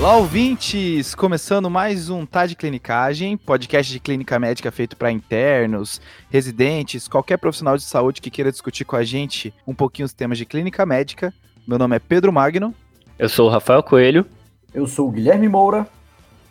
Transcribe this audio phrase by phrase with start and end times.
[0.00, 1.14] Olá, ouvintes!
[1.14, 7.36] Começando mais um Tá de Clinicagem, podcast de clínica médica feito para internos, residentes, qualquer
[7.36, 10.86] profissional de saúde que queira discutir com a gente um pouquinho os temas de clínica
[10.86, 11.34] médica.
[11.68, 12.74] Meu nome é Pedro Magno.
[13.18, 14.24] Eu sou o Rafael Coelho.
[14.72, 15.86] Eu sou o Guilherme Moura.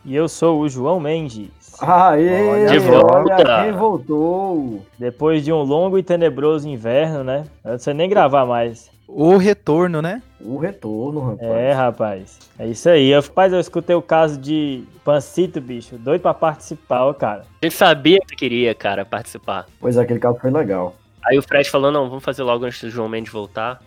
[0.06, 1.50] E eu sou o João Mendes.
[1.82, 3.18] Aê, Olha, de volta.
[3.34, 4.86] olha quem voltou.
[4.98, 7.46] Depois de um longo e tenebroso inverno, né?
[7.66, 8.92] Eu não sei nem gravar mais.
[9.12, 10.22] O retorno, né?
[10.40, 11.50] O retorno, rapaz.
[11.52, 12.40] É, rapaz.
[12.60, 13.10] É isso aí.
[13.10, 15.98] Eu, rapaz, eu escutei o caso de Pancito, bicho.
[15.98, 17.46] Doido pra participar, ó, cara.
[17.62, 19.66] A gente sabia que queria, cara, participar.
[19.80, 20.96] Pois é, aquele caso foi legal.
[21.26, 23.82] Aí o Fred falou, não, vamos fazer logo antes do João Mendes voltar.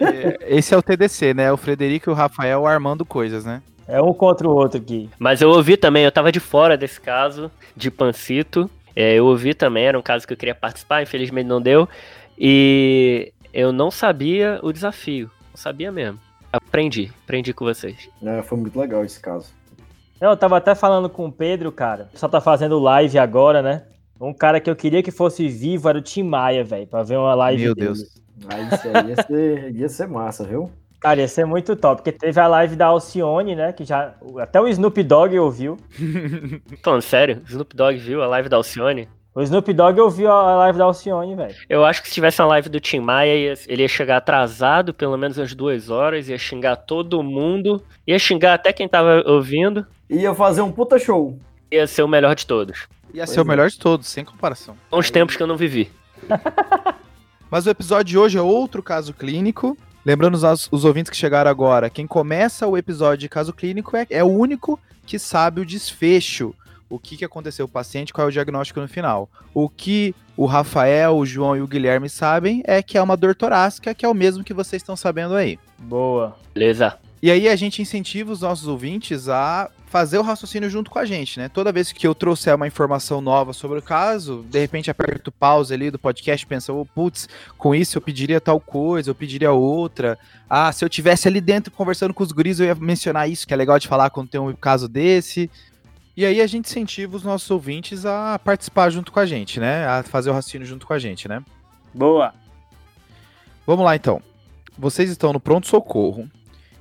[0.00, 1.52] É, Esse é o TDC, né?
[1.52, 3.62] O Frederico e o Rafael armando coisas, né?
[3.86, 5.10] É um contra o outro aqui.
[5.18, 8.68] Mas eu ouvi também, eu tava de fora desse caso de Pancito.
[8.96, 11.88] É, eu ouvi também, era um caso que eu queria participar, infelizmente não deu.
[12.38, 15.30] E eu não sabia o desafio.
[15.50, 16.18] Não sabia mesmo.
[16.52, 18.08] Aprendi, aprendi com vocês.
[18.22, 19.48] É, foi muito legal esse caso.
[20.20, 22.08] Não, eu tava até falando com o Pedro, cara.
[22.14, 23.82] Só tá fazendo live agora, né?
[24.20, 27.16] Um cara que eu queria que fosse vivo era o Tim Maia, velho, pra ver
[27.16, 27.86] uma live Meu dele.
[27.88, 28.22] Deus.
[28.48, 30.70] Aí isso aí ia ser, ia ser massa, viu?
[31.00, 33.72] Cara, ia ser muito top, porque teve a live da Alcione, né?
[33.72, 34.14] Que já.
[34.38, 35.76] Até o Snoop Dogg ouviu.
[36.80, 39.08] Falando sério, Snoop Dogg viu a live da Alcione?
[39.34, 41.54] O Snoop Dogg ouviu a live da Alcione, velho.
[41.68, 44.92] Eu acho que se tivesse uma live do Tim Maia, ia- ele ia chegar atrasado,
[44.92, 49.86] pelo menos umas duas horas, ia xingar todo mundo, ia xingar até quem tava ouvindo,
[50.10, 51.38] Ia fazer um puta show.
[51.70, 52.86] ia ser o melhor de todos.
[53.14, 53.44] Ia Pois ser o é.
[53.46, 54.76] melhor de todos, sem comparação.
[54.90, 55.90] São os tempos que eu não vivi.
[57.50, 59.76] Mas o episódio de hoje é outro caso clínico.
[60.04, 64.06] Lembrando os, os ouvintes que chegaram agora, quem começa o episódio de caso clínico é,
[64.10, 66.54] é o único que sabe o desfecho.
[66.92, 69.30] O que, que aconteceu com o paciente, qual é o diagnóstico no final.
[69.54, 73.34] O que o Rafael, o João e o Guilherme sabem é que é uma dor
[73.34, 75.58] torácica, que é o mesmo que vocês estão sabendo aí.
[75.78, 76.36] Boa.
[76.52, 76.98] Beleza?
[77.22, 81.04] E aí a gente incentiva os nossos ouvintes a fazer o raciocínio junto com a
[81.04, 81.48] gente, né?
[81.48, 85.72] Toda vez que eu trouxer uma informação nova sobre o caso, de repente aperto pause
[85.72, 87.28] ali do podcast e pensa, oh, putz,
[87.58, 90.18] com isso eu pediria tal coisa, eu pediria outra.
[90.48, 93.52] Ah, se eu tivesse ali dentro conversando com os guris, eu ia mencionar isso, que
[93.52, 95.50] é legal de falar quando tem um caso desse.
[96.16, 99.86] E aí a gente incentiva os nossos ouvintes a participar junto com a gente, né?
[99.86, 101.42] A fazer o raciocínio junto com a gente, né?
[101.94, 102.34] Boa.
[103.66, 104.22] Vamos lá então.
[104.76, 106.28] Vocês estão no pronto-socorro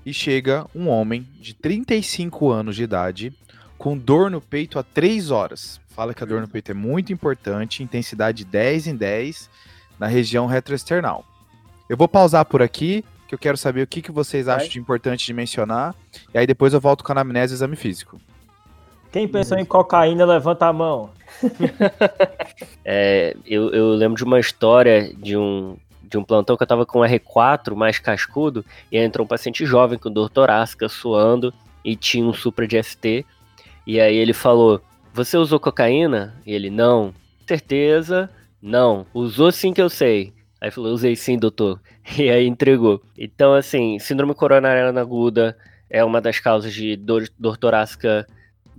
[0.06, 3.34] e chega um homem de 35 anos de idade
[3.78, 5.80] com dor no peito há 3 horas.
[5.90, 9.50] Fala que a dor no peito é muito importante, intensidade 10 em 10
[10.00, 11.26] na região retroesternal.
[11.90, 14.58] Eu vou pausar por aqui, que eu quero saber o que, que vocês Vai.
[14.58, 15.96] acham de importante de mencionar,
[16.34, 18.20] e aí depois eu volto com a anamnese e exame físico.
[19.12, 21.10] Quem pensou em cocaína, levanta a mão.
[22.84, 26.84] É, eu, eu lembro de uma história de um, de um plantão que eu tava
[26.84, 31.54] com um R4 mais cascudo, e aí entrou um paciente jovem com dor torácica, suando,
[31.86, 33.24] e tinha um supra de ST.
[33.86, 34.82] E aí ele falou:
[35.14, 36.36] Você usou cocaína?
[36.46, 37.14] E ele, não.
[37.48, 38.30] Certeza?
[38.62, 39.06] Não.
[39.14, 40.34] Usou sim que eu sei.
[40.60, 41.80] Aí falou, usei sim, doutor.
[42.18, 43.02] E aí entregou.
[43.18, 45.56] Então, assim, síndrome coronariana aguda
[45.90, 48.28] é uma das causas de dor, dor torácica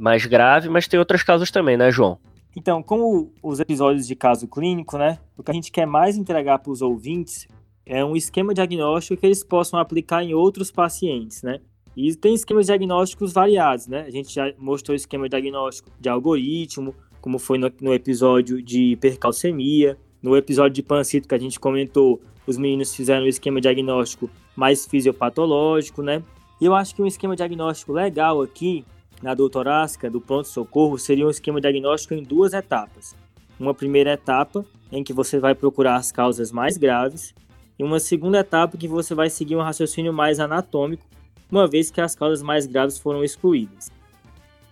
[0.02, 2.18] mais grave, mas tem outras causas também, né, João?
[2.56, 5.20] Então, como os episódios de caso clínico, né?
[5.38, 7.46] O que a gente quer mais entregar para os ouvintes
[7.86, 11.60] é um esquema diagnóstico que eles possam aplicar em outros pacientes, né?
[11.96, 14.00] E tem esquemas diagnósticos variados, né?
[14.00, 19.96] A gente já mostrou esquema diagnóstico de algoritmo, como foi no, no episódio de hipercalcemia.
[20.20, 24.84] No episódio de pancito que a gente comentou, os meninos fizeram um esquema diagnóstico mais
[24.84, 26.24] fisiopatológico, né?
[26.60, 28.84] E eu acho que um esquema diagnóstico legal aqui
[29.22, 33.14] na dor torácica do pronto-socorro seria um esquema diagnóstico em duas etapas.
[33.58, 37.34] Uma primeira etapa, em que você vai procurar as causas mais graves,
[37.78, 41.06] e uma segunda etapa que você vai seguir um raciocínio mais anatômico,
[41.50, 43.90] uma vez que as causas mais graves foram excluídas.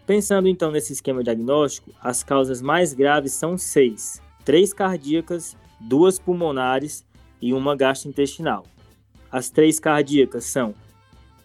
[0.07, 7.05] Pensando então nesse esquema diagnóstico, as causas mais graves são seis: três cardíacas, duas pulmonares
[7.41, 8.65] e uma gastrointestinal.
[9.31, 10.75] As três cardíacas são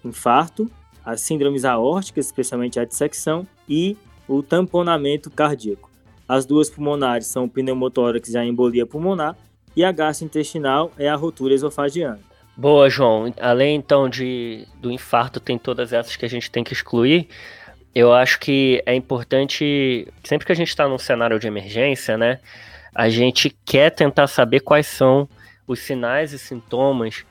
[0.03, 0.69] infarto,
[1.05, 3.95] as síndromes aórticas, especialmente a dissecção, e
[4.27, 5.89] o tamponamento cardíaco.
[6.27, 9.37] As duas pulmonares são o pneumotórax e a embolia pulmonar,
[9.75, 12.19] e a gastrointestinal é a rotura esofagiana.
[12.57, 13.33] Boa, João.
[13.39, 17.27] Além então de do infarto, tem todas essas que a gente tem que excluir.
[17.93, 22.39] Eu acho que é importante, sempre que a gente está num cenário de emergência, né?
[22.93, 25.27] A gente quer tentar saber quais são
[25.67, 27.25] os sinais e sintomas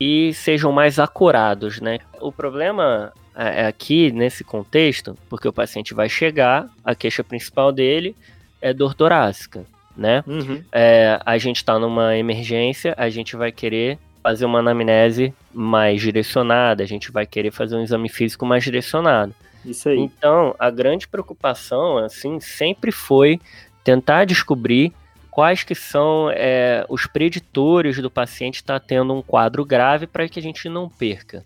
[0.00, 1.98] e sejam mais acurados, né?
[2.20, 8.16] O problema é aqui nesse contexto, porque o paciente vai chegar, a queixa principal dele
[8.60, 9.64] é dor torácica,
[9.96, 10.24] né?
[10.26, 10.62] Uhum.
[10.72, 16.82] É, a gente está numa emergência, a gente vai querer fazer uma anamnese mais direcionada,
[16.82, 19.34] a gente vai querer fazer um exame físico mais direcionado.
[19.64, 19.98] Isso aí.
[19.98, 23.40] Então, a grande preocupação, assim, sempre foi
[23.84, 24.92] tentar descobrir
[25.38, 30.28] quais que são é, os preditores do paciente estar tá tendo um quadro grave para
[30.28, 31.44] que a gente não perca.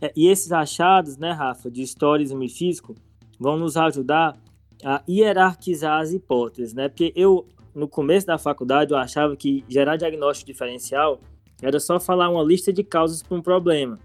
[0.00, 2.94] É, e esses achados, né, Rafa, de história e físico,
[3.38, 4.34] vão nos ajudar
[4.82, 6.88] a hierarquizar as hipóteses, né?
[6.88, 11.20] Porque eu, no começo da faculdade, eu achava que gerar diagnóstico diferencial
[11.60, 13.98] era só falar uma lista de causas para um problema.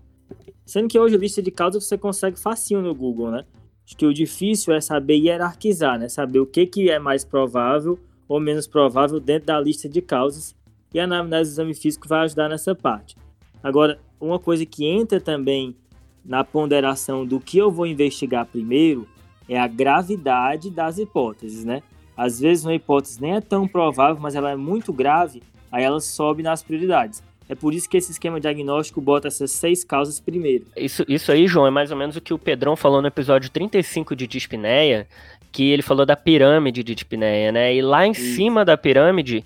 [0.65, 3.45] Sendo que hoje a lista de causas você consegue facinho no Google, né?
[3.85, 6.09] Acho que o difícil é saber hierarquizar, né?
[6.09, 7.97] Saber o que, que é mais provável
[8.29, 10.55] ou menos provável dentro da lista de causas.
[10.93, 13.17] E a anamnese do exame físico vai ajudar nessa parte.
[13.61, 15.75] Agora, uma coisa que entra também
[16.23, 19.07] na ponderação do que eu vou investigar primeiro
[19.47, 21.81] é a gravidade das hipóteses, né?
[22.15, 25.41] Às vezes uma hipótese nem é tão provável, mas ela é muito grave,
[25.71, 27.23] aí ela sobe nas prioridades.
[27.47, 30.65] É por isso que esse esquema diagnóstico bota essas seis causas primeiro.
[30.77, 33.49] Isso, isso aí, João, é mais ou menos o que o Pedrão falou no episódio
[33.49, 35.07] 35 de dispneia,
[35.51, 37.73] que ele falou da pirâmide de dispneia, né?
[37.73, 38.35] E lá em isso.
[38.35, 39.43] cima da pirâmide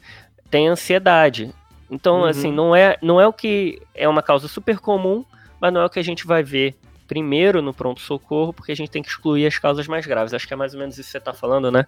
[0.49, 1.53] tem ansiedade.
[1.89, 2.25] Então, uhum.
[2.25, 5.23] assim, não é, não é o que é uma causa super comum,
[5.59, 6.75] mas não é o que a gente vai ver
[7.07, 10.33] primeiro no pronto-socorro, porque a gente tem que excluir as causas mais graves.
[10.33, 11.85] Acho que é mais ou menos isso que você está falando, né?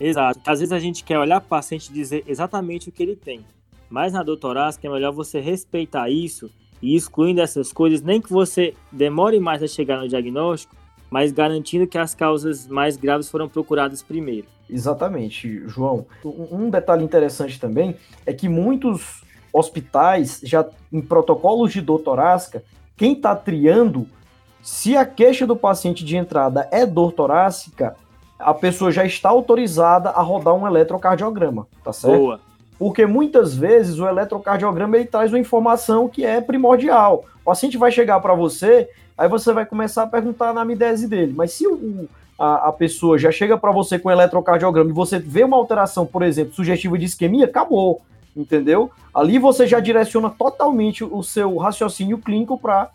[0.00, 0.40] Exato.
[0.44, 3.14] Às vezes a gente quer olhar para o paciente e dizer exatamente o que ele
[3.14, 3.44] tem.
[3.88, 6.50] Mas na doutorasca é melhor você respeitar isso
[6.82, 10.74] e excluindo essas coisas, nem que você demore mais a chegar no diagnóstico,
[11.12, 14.46] mas garantindo que as causas mais graves foram procuradas primeiro.
[14.68, 16.06] Exatamente, João.
[16.24, 17.94] Um detalhe interessante também
[18.24, 19.22] é que muitos
[19.52, 22.64] hospitais, já em protocolos de dor torácica,
[22.96, 24.08] quem está triando,
[24.62, 27.94] se a queixa do paciente de entrada é dor torácica,
[28.38, 32.18] a pessoa já está autorizada a rodar um eletrocardiograma, tá certo?
[32.18, 32.40] Boa.
[32.78, 37.26] Porque muitas vezes o eletrocardiograma ele traz uma informação que é primordial.
[37.42, 41.32] O paciente vai chegar para você, aí você vai começar a perguntar a anamnese dele.
[41.36, 45.44] Mas se o, a, a pessoa já chega para você com eletrocardiograma e você vê
[45.44, 48.02] uma alteração, por exemplo, sugestiva de isquemia, acabou
[48.36, 48.90] entendeu?
[49.14, 52.90] Ali você já direciona totalmente o seu raciocínio clínico para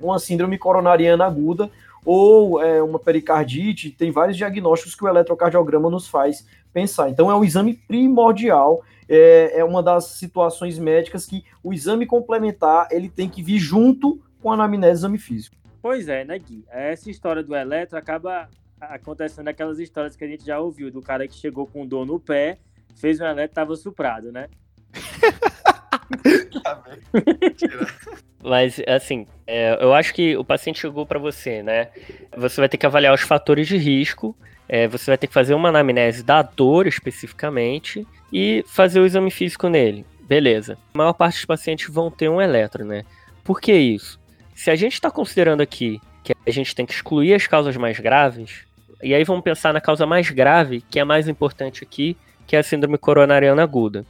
[0.00, 1.70] uma síndrome coronariana aguda
[2.04, 7.10] ou é, uma pericardite, tem vários diagnósticos que o eletrocardiograma nos faz pensar.
[7.10, 12.88] Então é um exame primordial, é, é uma das situações médicas que o exame complementar
[12.90, 15.56] ele tem que vir junto com a anamnese exame físico.
[15.80, 16.64] Pois é, né, Gui?
[16.68, 18.48] Essa história do eletro acaba
[18.80, 22.18] acontecendo aquelas histórias que a gente já ouviu, do cara que chegou com dor no
[22.18, 22.58] pé
[22.96, 24.48] fez um eletro tava suprado, né?
[28.42, 31.88] Mas, assim, é, eu acho que o paciente chegou para você, né?
[32.36, 34.36] Você vai ter que avaliar os fatores de risco,
[34.68, 39.30] é, você vai ter que fazer uma anamnese da dor especificamente e fazer o exame
[39.30, 40.04] físico nele.
[40.22, 40.78] Beleza.
[40.94, 43.04] A maior parte dos pacientes vão ter um eletro, né?
[43.44, 44.20] Por que isso?
[44.54, 47.98] Se a gente está considerando aqui que a gente tem que excluir as causas mais
[47.98, 48.64] graves,
[49.02, 52.16] e aí vamos pensar na causa mais grave, que é a mais importante aqui,
[52.46, 54.04] que é a síndrome coronariana aguda.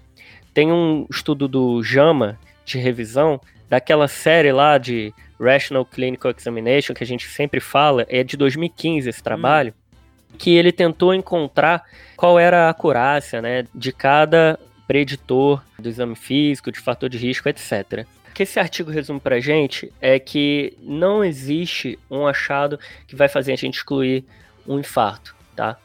[0.52, 7.02] Tem um estudo do JAMA de revisão daquela série lá de Rational Clinical Examination que
[7.02, 10.36] a gente sempre fala, é de 2015 esse trabalho, hum.
[10.38, 11.82] que ele tentou encontrar
[12.16, 17.48] qual era a acurácia, né, de cada preditor do exame físico, de fator de risco,
[17.48, 18.06] etc.
[18.32, 23.28] O que esse artigo resume pra gente é que não existe um achado que vai
[23.28, 24.24] fazer a gente excluir
[24.66, 25.76] um infarto, tá?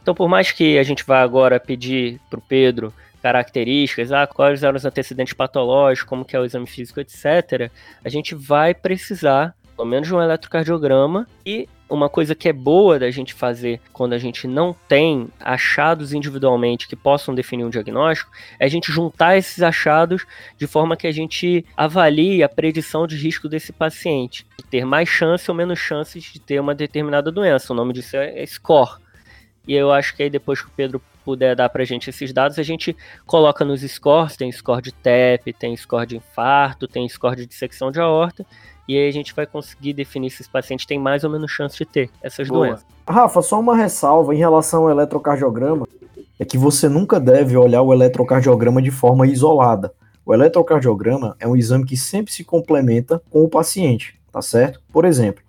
[0.00, 4.62] Então, por mais que a gente vá agora pedir para o Pedro características, ah, quais
[4.62, 7.72] eram os antecedentes patológicos, como que é o exame físico, etc.,
[8.04, 12.98] a gente vai precisar, pelo menos, de um eletrocardiograma e uma coisa que é boa
[12.98, 18.30] da gente fazer quando a gente não tem achados individualmente que possam definir um diagnóstico,
[18.58, 20.26] é a gente juntar esses achados
[20.56, 25.08] de forma que a gente avalie a predição de risco desse paciente, de ter mais
[25.08, 27.72] chance ou menos chances de ter uma determinada doença.
[27.72, 28.98] O nome disso é score.
[29.66, 32.56] E eu acho que aí depois que o Pedro puder dar pra gente esses dados,
[32.56, 37.34] a gente coloca nos scores, tem score de TEP, tem score de infarto, tem score
[37.34, 38.46] de dissecção de aorta,
[38.88, 41.76] e aí a gente vai conseguir definir se esse paciente tem mais ou menos chance
[41.76, 42.68] de ter essas Boa.
[42.68, 42.86] doenças.
[43.08, 45.86] Rafa, só uma ressalva em relação ao eletrocardiograma,
[46.38, 49.92] é que você nunca deve olhar o eletrocardiograma de forma isolada.
[50.24, 54.80] O eletrocardiograma é um exame que sempre se complementa com o paciente, tá certo?
[54.92, 55.42] Por exemplo,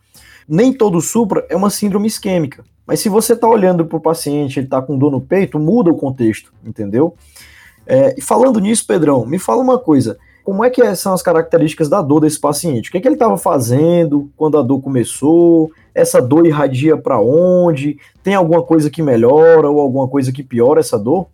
[0.48, 2.64] nem todo supra é uma síndrome isquêmica.
[2.86, 5.92] Mas se você está olhando para o paciente, ele está com dor no peito, muda
[5.92, 7.16] o contexto, entendeu?
[7.86, 10.18] É, e falando nisso, Pedrão, me fala uma coisa.
[10.48, 12.88] Como é que são as características da dor desse paciente?
[12.88, 15.70] O que, é que ele estava fazendo quando a dor começou?
[15.94, 18.00] Essa dor irradia para onde?
[18.24, 21.28] Tem alguma coisa que melhora ou alguma coisa que piora essa dor?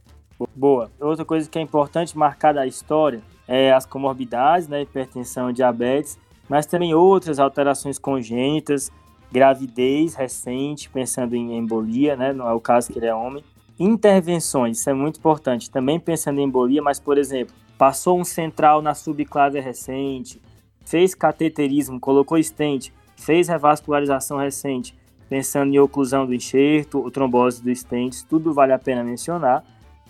[0.56, 0.90] Boa.
[1.00, 6.18] Outra coisa que é importante marcar da história é, as comorbidades, né, hipertensão, diabetes,
[6.50, 8.92] mas também outras alterações congênitas,
[9.32, 13.44] gravidez recente, pensando em embolia, né, não é o caso que ele é homem.
[13.80, 18.82] Intervenções, isso é muito importante, também pensando em embolia, mas, por exemplo, passou um central
[18.82, 20.42] na subclave recente,
[20.86, 24.96] fez cateterismo, colocou stent, fez revascularização recente,
[25.30, 29.64] pensando em oclusão do enxerto, ou trombose do stent, tudo vale a pena mencionar.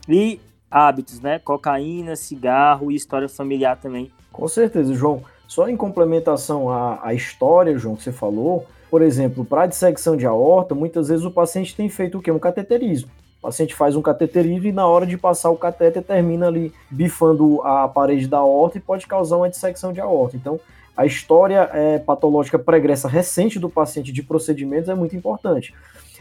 [0.07, 0.39] E
[0.69, 1.39] hábitos, né?
[1.39, 4.11] Cocaína, cigarro e história familiar também.
[4.31, 5.23] Com certeza, João.
[5.47, 10.25] Só em complementação à, à história, João, que você falou, por exemplo, para dissecção de
[10.25, 12.31] aorta, muitas vezes o paciente tem feito o quê?
[12.31, 13.09] Um cateterismo.
[13.43, 17.61] O paciente faz um cateterismo e na hora de passar o catéter termina ali bifando
[17.61, 20.37] a parede da aorta e pode causar uma dissecção de aorta.
[20.37, 20.57] Então,
[20.95, 25.75] a história é, patológica pregressa recente do paciente de procedimentos é muito importante.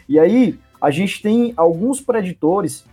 [0.09, 2.85] E aí, a gente tem alguns preditores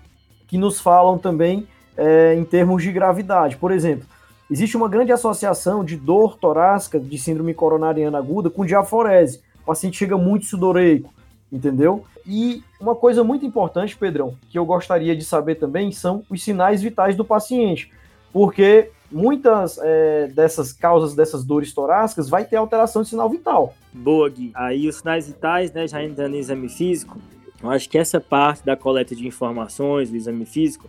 [0.47, 1.67] que nos falam também
[1.97, 3.57] é, em termos de gravidade.
[3.57, 4.05] Por exemplo,
[4.47, 9.41] existe uma grande associação de dor torácica de síndrome coronariana aguda com diaforese.
[9.63, 11.11] O paciente chega muito sudoreico,
[11.51, 12.05] entendeu?
[12.25, 16.81] E uma coisa muito importante, Pedrão, que eu gostaria de saber também são os sinais
[16.81, 17.91] vitais do paciente,
[18.31, 23.73] porque muitas é, dessas causas dessas dores torácicas vai ter alteração de sinal vital.
[23.91, 24.51] Boa, Gui.
[24.53, 27.17] Aí os sinais vitais, né, já entrando em exame físico,
[27.61, 30.87] eu acho que essa parte da coleta de informações do exame físico,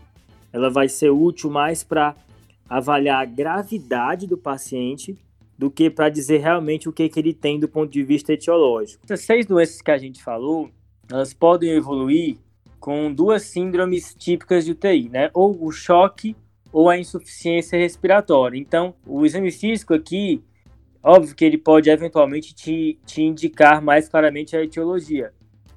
[0.53, 2.15] ela vai ser útil mais para
[2.69, 5.19] avaliar a gravidade do paciente
[5.61, 9.05] do que para dizer realmente o que, que ele tem do ponto de vista etiológico.
[9.05, 10.71] Essas seis doenças que a gente falou,
[11.13, 12.39] elas podem evoluir
[12.79, 15.31] com duas síndromes típicas de UTI, né?
[15.35, 16.35] Ou o choque
[16.73, 18.59] ou a insuficiência respiratória.
[18.59, 20.43] Então, o exame físico aqui,
[21.03, 25.31] óbvio que ele pode eventualmente te, te indicar mais claramente a etiologia,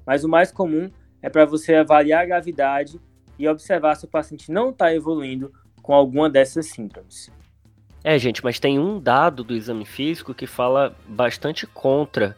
[0.06, 2.98] mas o mais comum é para você avaliar a gravidade
[3.38, 7.30] e observar se o paciente não está evoluindo com alguma dessas síndromes.
[8.04, 12.36] É, gente, mas tem um dado do exame físico que fala bastante contra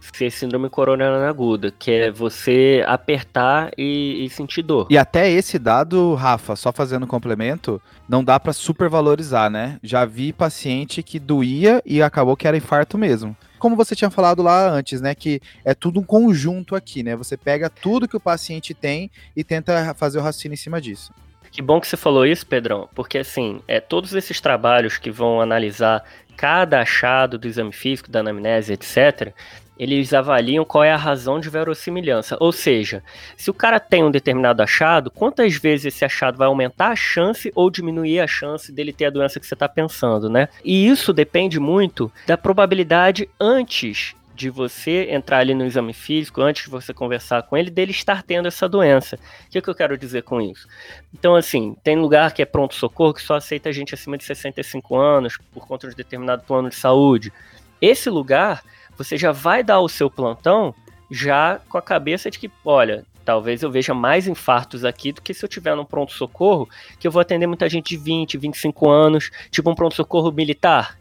[0.00, 4.86] ser síndrome coronariana aguda, que é você apertar e, e, sentir dor.
[4.90, 9.78] E até esse dado, Rafa, só fazendo complemento, não dá para supervalorizar, né?
[9.82, 14.42] Já vi paciente que doía e acabou que era infarto mesmo como você tinha falado
[14.42, 17.16] lá antes, né, que é tudo um conjunto aqui, né?
[17.16, 21.12] Você pega tudo que o paciente tem e tenta fazer o raciocínio em cima disso.
[21.50, 25.40] Que bom que você falou isso, Pedrão, porque assim, é todos esses trabalhos que vão
[25.40, 26.04] analisar
[26.36, 29.32] cada achado do exame físico, da anamnese, etc.,
[29.78, 32.36] eles avaliam qual é a razão de verossimilhança.
[32.40, 33.02] Ou seja,
[33.36, 37.52] se o cara tem um determinado achado, quantas vezes esse achado vai aumentar a chance
[37.54, 40.48] ou diminuir a chance dele ter a doença que você está pensando, né?
[40.64, 46.64] E isso depende muito da probabilidade antes de você entrar ali no exame físico, antes
[46.64, 49.16] de você conversar com ele, dele estar tendo essa doença.
[49.46, 50.68] O que, é que eu quero dizer com isso?
[51.12, 55.38] Então, assim, tem lugar que é pronto-socorro que só aceita gente acima de 65 anos
[55.52, 57.32] por conta de determinado plano de saúde.
[57.80, 58.62] Esse lugar
[58.96, 60.74] você já vai dar o seu plantão
[61.10, 65.32] já com a cabeça de que, olha, talvez eu veja mais infartos aqui do que
[65.34, 69.30] se eu tiver num pronto-socorro, que eu vou atender muita gente de 20, 25 anos,
[69.50, 70.98] tipo um pronto-socorro militar.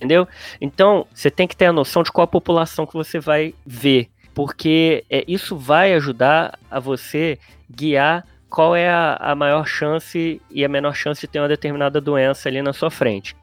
[0.00, 0.26] Entendeu?
[0.58, 4.08] Então, você tem que ter a noção de qual a população que você vai ver,
[4.34, 7.38] porque é, isso vai ajudar a você
[7.70, 12.00] guiar qual é a, a maior chance e a menor chance de ter uma determinada
[12.00, 13.36] doença ali na sua frente.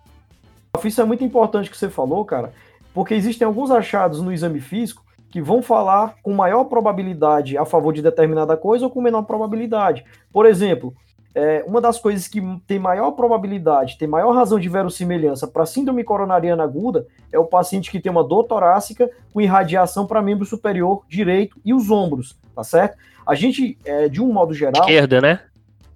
[0.83, 2.51] Isso é muito importante que você falou, cara,
[2.91, 7.93] porque existem alguns achados no exame físico que vão falar com maior probabilidade a favor
[7.93, 10.03] de determinada coisa ou com menor probabilidade.
[10.33, 10.95] Por exemplo,
[11.37, 16.03] é, uma das coisas que tem maior probabilidade, tem maior razão de verossimilhança para síndrome
[16.03, 21.03] coronariana aguda é o paciente que tem uma dor torácica com irradiação para membro superior
[21.07, 22.97] direito e os ombros, tá certo?
[23.23, 24.81] A gente, é, de um modo geral.
[24.81, 25.41] Esquerda, né?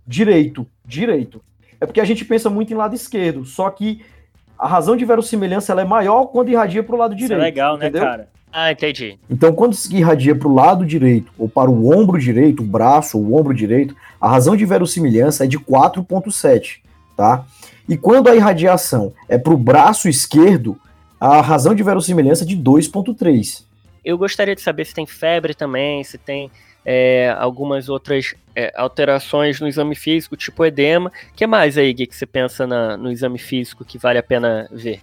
[0.05, 1.41] Direito, direito.
[1.79, 4.05] É porque a gente pensa muito em lado esquerdo, só que
[4.59, 7.33] a razão de verossimilhança ela é maior quando irradia para o lado direito.
[7.33, 8.03] Isso é legal, né, entendeu?
[8.03, 8.29] né, cara?
[8.51, 9.17] Ah, entendi.
[9.29, 13.17] Então, quando se irradia para o lado direito, ou para o ombro direito, o braço,
[13.17, 16.79] o ombro direito, a razão de verossimilhança é de 4,7,
[17.15, 17.45] tá?
[17.87, 20.77] E quando a irradiação é para o braço esquerdo,
[21.19, 23.63] a razão de verossimilhança é de 2,3.
[24.03, 26.49] Eu gostaria de saber se tem febre também, se tem
[26.83, 31.11] é, algumas outras é, alterações no exame físico, tipo edema.
[31.31, 34.23] O que mais aí, Gui, que você pensa na, no exame físico que vale a
[34.23, 35.01] pena ver?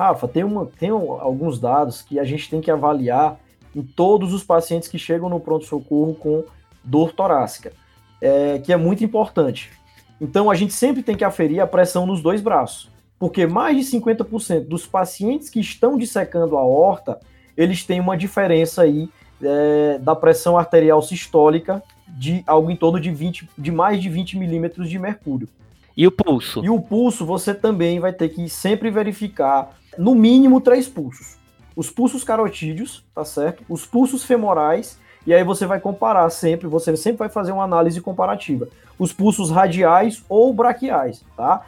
[0.00, 3.38] Rafa, tem, uma, tem alguns dados que a gente tem que avaliar
[3.76, 6.42] em todos os pacientes que chegam no pronto-socorro com
[6.82, 7.70] dor torácica,
[8.18, 9.70] é, que é muito importante.
[10.18, 13.98] Então, a gente sempre tem que aferir a pressão nos dois braços, porque mais de
[13.98, 17.20] 50% dos pacientes que estão dissecando a horta,
[17.54, 19.06] eles têm uma diferença aí
[19.42, 24.38] é, da pressão arterial sistólica de algo em torno de 20, de mais de 20
[24.38, 25.46] milímetros de mercúrio.
[25.94, 26.64] E o pulso?
[26.64, 31.36] E o pulso você também vai ter que sempre verificar no mínimo três pulsos.
[31.76, 33.62] Os pulsos carotídeos, tá certo?
[33.68, 38.00] Os pulsos femorais e aí você vai comparar sempre, você sempre vai fazer uma análise
[38.00, 38.68] comparativa.
[38.98, 41.66] Os pulsos radiais ou braquiais, tá?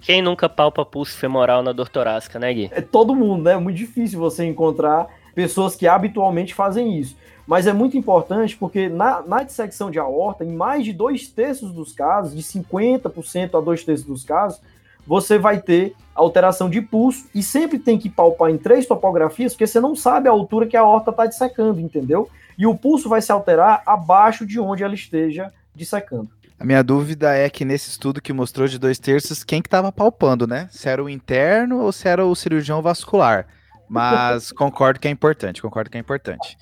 [0.00, 2.70] Quem nunca palpa pulso femoral na dor torácica, né, Gui?
[2.72, 3.52] É todo mundo, né?
[3.52, 7.16] É muito difícil você encontrar pessoas que habitualmente fazem isso.
[7.46, 11.72] Mas é muito importante porque na, na dissecção de aorta, em mais de dois terços
[11.72, 14.60] dos casos, de 50% a dois terços dos casos,
[15.08, 19.66] você vai ter alteração de pulso e sempre tem que palpar em três topografias, porque
[19.66, 22.28] você não sabe a altura que a aorta está dissecando, entendeu?
[22.58, 26.28] E o pulso vai se alterar abaixo de onde ela esteja dissecando.
[26.60, 29.90] A minha dúvida é que nesse estudo que mostrou de dois terços, quem que estava
[29.90, 30.68] palpando, né?
[30.70, 33.46] Se era o interno ou se era o cirurgião vascular.
[33.88, 36.58] Mas concordo que é importante, concordo que é importante.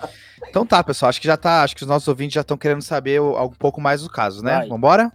[0.48, 2.82] Então tá, pessoal, acho que já tá, acho que os nossos ouvintes já estão querendo
[2.82, 4.58] saber um pouco mais do caso, né?
[4.58, 4.68] Vai.
[4.68, 5.10] Vambora?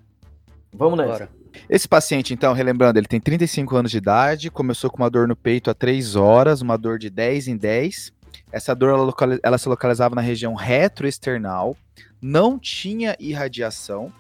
[0.74, 1.12] Vamos nessa.
[1.12, 1.41] Bora.
[1.70, 5.36] Esse paciente, então, relembrando, ele tem 35 anos de idade, começou com uma dor no
[5.36, 8.12] peito há 3 horas, uma dor de 10 em 10.
[8.52, 11.76] Essa dor ela, ela se localizava na região retroesternal,
[12.22, 14.12] não tinha irradiação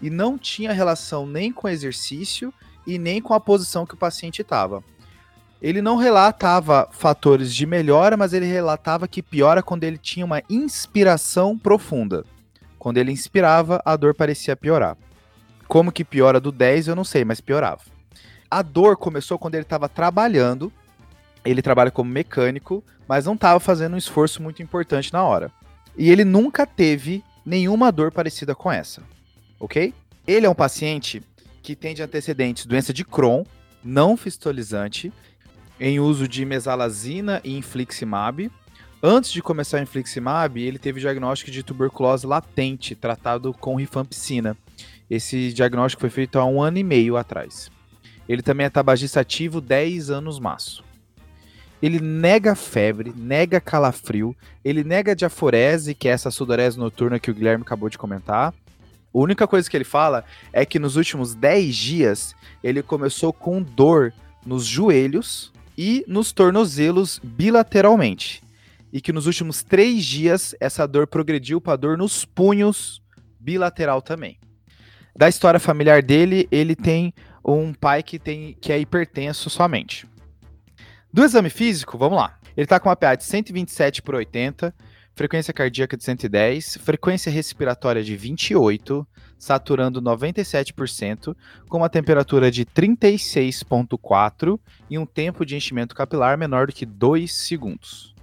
[0.00, 2.52] e não tinha relação nem com exercício
[2.86, 4.82] e nem com a posição que o paciente estava.
[5.60, 10.42] Ele não relatava fatores de melhora, mas ele relatava que piora quando ele tinha uma
[10.48, 12.24] inspiração profunda.
[12.78, 14.96] Quando ele inspirava, a dor parecia piorar.
[15.70, 17.82] Como que piora do 10, eu não sei, mas piorava.
[18.50, 20.72] A dor começou quando ele estava trabalhando.
[21.44, 25.52] Ele trabalha como mecânico, mas não estava fazendo um esforço muito importante na hora.
[25.96, 29.00] E ele nunca teve nenhuma dor parecida com essa,
[29.60, 29.94] ok?
[30.26, 31.22] Ele é um paciente
[31.62, 33.44] que tem de antecedentes doença de Crohn,
[33.84, 35.12] não fistolizante,
[35.78, 38.50] em uso de mesalazina e infliximab.
[39.00, 44.56] Antes de começar o infliximab, ele teve diagnóstico de tuberculose latente, tratado com rifampicina.
[45.10, 47.68] Esse diagnóstico foi feito há um ano e meio atrás.
[48.28, 50.84] Ele também é tabagista ativo 10 anos maço.
[51.82, 57.34] Ele nega febre, nega calafrio, ele nega diaforese, que é essa sudorese noturna que o
[57.34, 58.54] Guilherme acabou de comentar.
[59.12, 63.60] A única coisa que ele fala é que nos últimos 10 dias ele começou com
[63.60, 64.12] dor
[64.46, 68.44] nos joelhos e nos tornozelos bilateralmente.
[68.92, 73.02] E que nos últimos 3 dias essa dor progrediu para dor nos punhos
[73.40, 74.38] bilateral também.
[75.14, 77.12] Da história familiar dele, ele tem
[77.44, 80.06] um pai que, tem, que é hipertenso somente.
[81.12, 82.38] Do exame físico, vamos lá.
[82.56, 84.74] Ele está com uma PA de 127 por 80,
[85.14, 89.06] frequência cardíaca de 110, frequência respiratória de 28,
[89.38, 91.34] saturando 97%,
[91.68, 97.32] com uma temperatura de 36,4 e um tempo de enchimento capilar menor do que 2
[97.34, 98.14] segundos.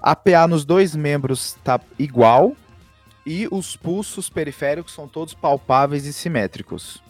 [0.00, 2.54] A PA nos dois membros está igual
[3.26, 7.02] e os pulsos periféricos são todos palpáveis e simétricos.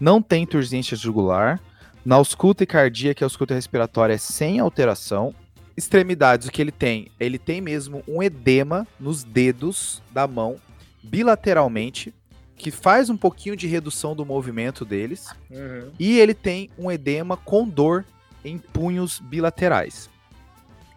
[0.00, 1.60] Não tem turgência jugular,
[2.04, 5.34] na ausculta e cardíaca, a ausculta respiratória é sem alteração.
[5.74, 7.10] Extremidades, o que ele tem?
[7.18, 10.56] Ele tem mesmo um edema nos dedos da mão,
[11.02, 12.12] bilateralmente,
[12.56, 15.30] que faz um pouquinho de redução do movimento deles.
[15.50, 15.92] Uhum.
[15.98, 18.04] E ele tem um edema com dor
[18.44, 20.10] em punhos bilaterais.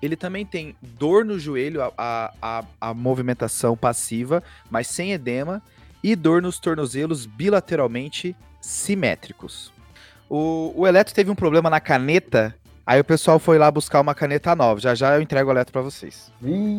[0.01, 5.61] Ele também tem dor no joelho, a, a, a, movimentação passiva, mas sem edema,
[6.03, 9.71] e dor nos tornozelos bilateralmente simétricos.
[10.29, 12.55] O, o Eletro teve um problema na caneta,
[12.85, 14.79] aí o pessoal foi lá buscar uma caneta nova.
[14.79, 16.31] Já já eu entrego o Eletro pra vocês.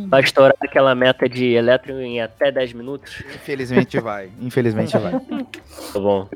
[0.08, 3.22] Vai estourar aquela meta de Eletro em até 10 minutos?
[3.34, 4.30] Infelizmente vai.
[4.40, 5.12] Infelizmente vai.
[5.92, 6.28] Tá bom.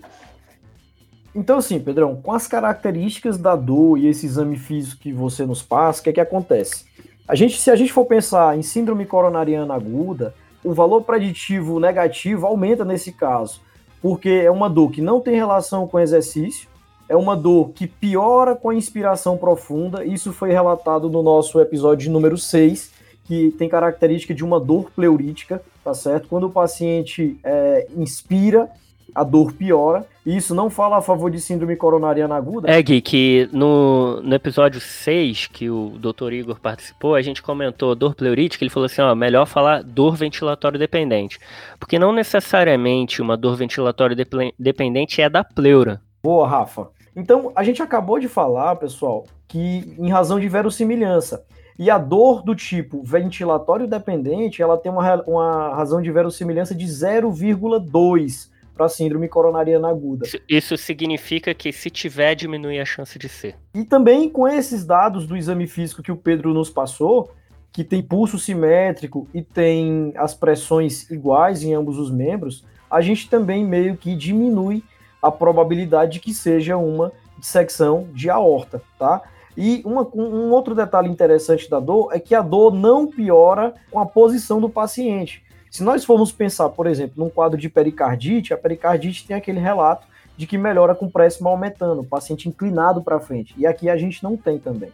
[1.35, 5.63] Então, assim, Pedrão, com as características da dor e esse exame físico que você nos
[5.63, 6.85] passa, o que é que acontece?
[7.27, 12.47] A gente, se a gente for pensar em síndrome coronariana aguda, o valor preditivo negativo
[12.47, 13.63] aumenta nesse caso,
[14.01, 16.69] porque é uma dor que não tem relação com exercício,
[17.09, 20.05] é uma dor que piora com a inspiração profunda.
[20.05, 22.91] Isso foi relatado no nosso episódio número 6,
[23.25, 26.29] que tem característica de uma dor pleurítica, tá certo?
[26.29, 28.71] Quando o paciente é, inspira,
[29.15, 30.07] a dor piora.
[30.25, 32.71] E isso não fala a favor de síndrome coronariana aguda?
[32.71, 36.33] É, Gui, que no, no episódio 6, que o Dr.
[36.33, 40.79] Igor participou, a gente comentou dor pleurítica, ele falou assim, ó, melhor falar dor ventilatório
[40.79, 41.41] dependente.
[41.79, 44.17] Porque não necessariamente uma dor ventilatório
[44.59, 46.01] dependente é da pleura.
[46.23, 46.89] Boa, Rafa.
[47.17, 51.45] Então, a gente acabou de falar, pessoal, que em razão de verossimilhança.
[51.79, 56.87] E a dor do tipo ventilatório dependente, ela tem uma, uma razão de verossimilhança de
[56.87, 60.27] 0,2 para síndrome coronariana aguda.
[60.49, 63.55] Isso significa que se tiver, diminui a chance de ser.
[63.75, 67.31] E também com esses dados do exame físico que o Pedro nos passou,
[67.73, 73.29] que tem pulso simétrico e tem as pressões iguais em ambos os membros, a gente
[73.29, 74.85] também meio que diminui
[75.23, 79.23] a probabilidade de que seja uma dissecção de aorta, tá?
[79.57, 83.99] E uma, um outro detalhe interessante da dor é que a dor não piora com
[83.99, 85.43] a posição do paciente.
[85.73, 90.07] Se nós formos pensar, por exemplo, num quadro de pericardite, a pericardite tem aquele relato
[90.37, 93.55] de que melhora com pressão aumentando, paciente inclinado para frente.
[93.57, 94.93] E aqui a gente não tem também.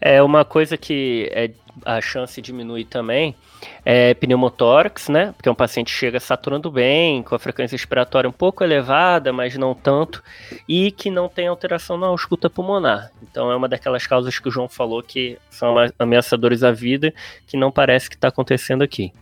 [0.00, 1.52] É uma coisa que é,
[1.84, 3.36] a chance diminui também
[3.84, 5.32] é pneumotórax, né?
[5.36, 9.74] Porque um paciente chega saturando bem, com a frequência respiratória um pouco elevada, mas não
[9.76, 10.24] tanto,
[10.68, 13.12] e que não tem alteração na ausculta pulmonar.
[13.22, 17.14] Então é uma daquelas causas que o João falou que são ameaçadores à vida,
[17.46, 19.12] que não parece que está acontecendo aqui.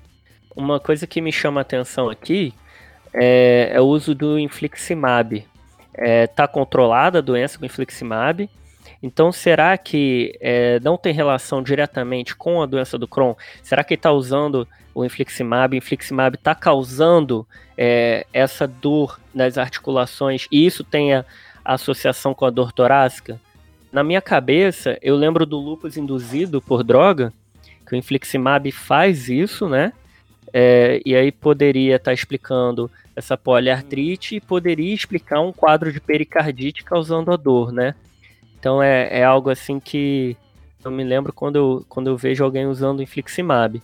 [0.57, 2.55] Uma coisa que me chama a atenção aqui
[3.13, 5.37] é, é o uso do infliximab.
[5.37, 8.49] Está é, tá controlada a doença com infliximab,
[9.05, 13.35] então, será que é, não tem relação diretamente com a doença do Crohn?
[13.63, 15.75] Será que ele está usando o infliximab?
[15.75, 21.23] O infliximab está causando é, essa dor nas articulações e isso tem a,
[21.63, 23.39] a associação com a dor torácica?
[23.93, 27.31] Na minha cabeça, eu lembro do lúpus induzido por droga,
[27.87, 29.93] que o infliximab faz isso, né?
[30.57, 36.01] É, e aí poderia estar tá explicando essa poliartrite e poderia explicar um quadro de
[36.01, 37.97] pericardite causando a dor, né?
[38.57, 40.37] Então é, é algo assim que
[40.85, 43.83] eu me lembro quando eu, quando eu vejo alguém usando infliximab.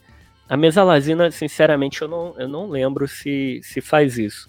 [0.49, 4.49] A mesalazina, sinceramente, eu não, eu não lembro se, se faz isso.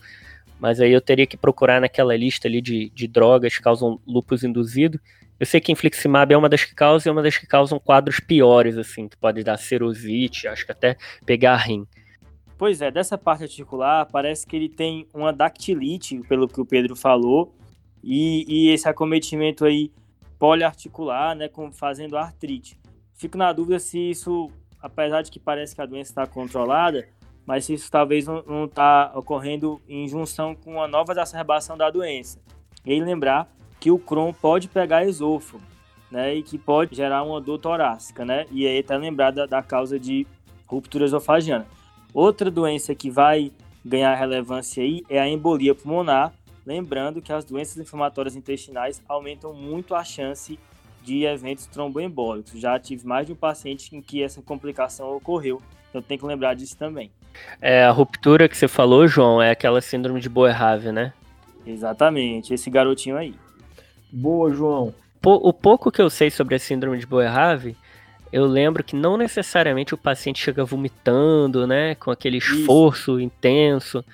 [0.60, 4.44] Mas aí eu teria que procurar naquela lista ali de, de drogas que causam lupus
[4.44, 5.00] induzido.
[5.40, 7.80] Eu sei que infliximab é uma das que causa e é uma das que causam
[7.80, 11.88] quadros piores, assim, que pode dar serosite, acho que até pegar rim.
[12.62, 16.96] Pois é, dessa parte articular, parece que ele tem uma dactilite, pelo que o Pedro
[16.96, 17.56] falou,
[18.04, 19.92] e, e esse acometimento aí
[20.38, 22.78] poliarticular, né, com, fazendo artrite.
[23.16, 27.08] Fico na dúvida se isso, apesar de que parece que a doença está controlada,
[27.48, 32.40] mas se isso talvez não está ocorrendo em junção com uma nova exacerbação da doença.
[32.86, 35.64] E lembrar que o Crohn pode pegar esôfago,
[36.12, 40.00] né, e que pode gerar uma dor torácica, né, e aí está lembrada da causa
[40.00, 40.28] de
[40.68, 41.66] ruptura esofagiana.
[42.14, 43.52] Outra doença que vai
[43.86, 46.34] ganhar relevância aí é a embolia pulmonar,
[46.66, 50.60] Lembrando que as doenças inflamatórias intestinais aumentam muito a chance
[51.04, 52.60] de eventos tromboembólicos.
[52.60, 56.54] Já tive mais de um paciente em que essa complicação ocorreu, então tem que lembrar
[56.54, 57.12] disso também.
[57.60, 61.14] É, a ruptura que você falou, João, é aquela síndrome de Boerhaave, né?
[61.66, 63.34] Exatamente, esse garotinho aí.
[64.12, 64.94] Boa, João.
[65.24, 67.76] O pouco que eu sei sobre a síndrome de Boerhaave,
[68.32, 73.20] eu lembro que não necessariamente o paciente chega vomitando, né, com aquele esforço Isso.
[73.20, 74.06] intenso.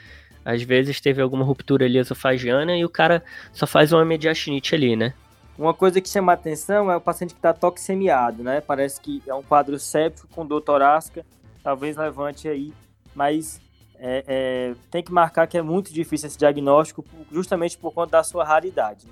[0.43, 4.95] Às vezes teve alguma ruptura ali esofagiana e o cara só faz uma mediastinite ali,
[4.95, 5.13] né?
[5.57, 8.61] Uma coisa que chama a atenção é o paciente que está toxemiado, né?
[8.61, 11.25] Parece que é um quadro séptico com dor torácica,
[11.63, 12.73] talvez levante aí,
[13.13, 13.59] mas
[13.99, 18.23] é, é, tem que marcar que é muito difícil esse diagnóstico, justamente por conta da
[18.23, 19.05] sua raridade.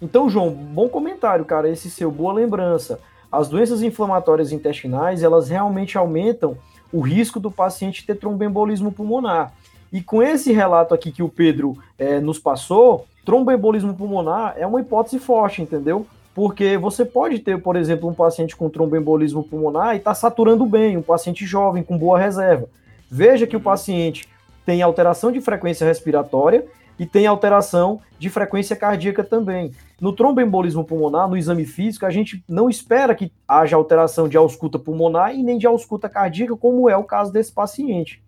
[0.00, 3.00] Então, João, bom comentário, cara, esse seu, boa lembrança.
[3.30, 6.56] As doenças inflamatórias intestinais, elas realmente aumentam
[6.92, 9.52] o risco do paciente ter tromboembolismo pulmonar.
[9.92, 14.80] E com esse relato aqui que o Pedro é, nos passou, tromboembolismo pulmonar é uma
[14.80, 16.06] hipótese forte, entendeu?
[16.34, 20.96] Porque você pode ter, por exemplo, um paciente com tromboembolismo pulmonar e está saturando bem,
[20.96, 22.68] um paciente jovem com boa reserva.
[23.10, 24.28] Veja que o paciente
[24.64, 26.64] tem alteração de frequência respiratória
[27.00, 29.72] e tem alteração de frequência cardíaca também.
[29.98, 34.78] No tromboembolismo pulmonar, no exame físico, a gente não espera que haja alteração de ausculta
[34.78, 38.22] pulmonar e nem de ausculta cardíaca, como é o caso desse paciente.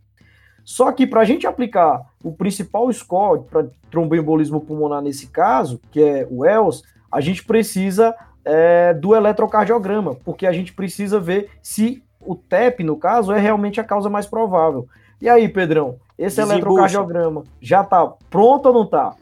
[0.64, 6.02] Só que para a gente aplicar o principal score para tromboembolismo pulmonar nesse caso, que
[6.02, 12.02] é o ELS, a gente precisa é, do eletrocardiograma, porque a gente precisa ver se
[12.18, 14.88] o TEP, no caso, é realmente a causa mais provável.
[15.20, 16.54] E aí, Pedrão, esse Desembucha.
[16.54, 19.14] eletrocardiograma já está pronto ou não está?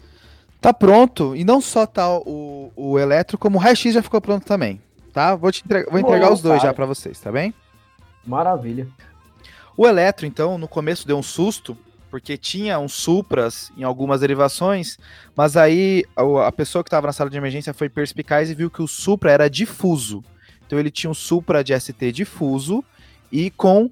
[0.61, 4.45] Tá pronto, e não só tá o, o eletro, como o raio-x já ficou pronto
[4.45, 4.81] também,
[5.13, 5.35] tá?
[5.35, 6.71] Vou, te entregar, vou entregar Boa, os dois cara.
[6.71, 7.55] já para vocês, tá bem?
[8.27, 8.87] Maravilha.
[9.77, 11.75] O Eletro, então, no começo deu um susto,
[12.11, 14.99] porque tinha uns Supras em algumas derivações,
[15.35, 16.05] mas aí
[16.45, 19.31] a pessoa que estava na sala de emergência foi perspicaz e viu que o Supra
[19.31, 20.23] era difuso.
[20.67, 22.85] Então ele tinha um Supra de ST difuso
[23.33, 23.91] e com,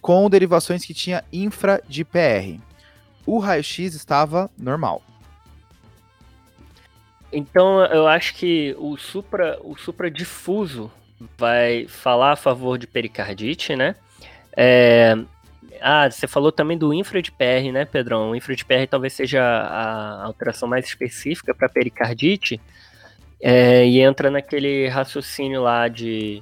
[0.00, 2.58] com derivações que tinha infra de PR.
[3.26, 5.02] O raio-x estava normal.
[7.32, 10.90] Então eu acho que o supra, o supra difuso
[11.38, 13.94] vai falar a favor de pericardite, né?
[14.56, 15.16] É...
[15.80, 18.30] Ah, você falou também do infra de PR, né, Pedrão?
[18.30, 22.60] O infra de PR talvez seja a alteração mais específica para pericardite.
[23.40, 26.40] É, e entra naquele raciocínio lá de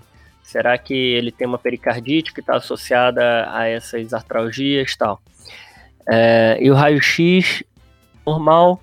[0.50, 5.22] será que ele tem uma pericardite que está associada a essas artralgias e tal.
[6.08, 7.62] É, e o raio-x
[8.26, 8.82] normal.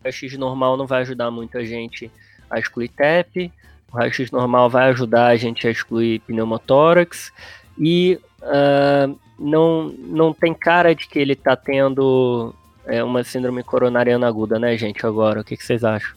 [0.00, 2.10] O raio-x normal não vai ajudar muito a gente
[2.50, 3.52] a excluir TEP.
[3.92, 7.30] O raio-x normal vai ajudar a gente a excluir pneumotórax.
[7.78, 12.54] E uh, não, não tem cara de que ele tá tendo
[12.86, 15.06] é, uma síndrome coronariana aguda, né, gente?
[15.06, 16.16] Agora, o que, que vocês acham?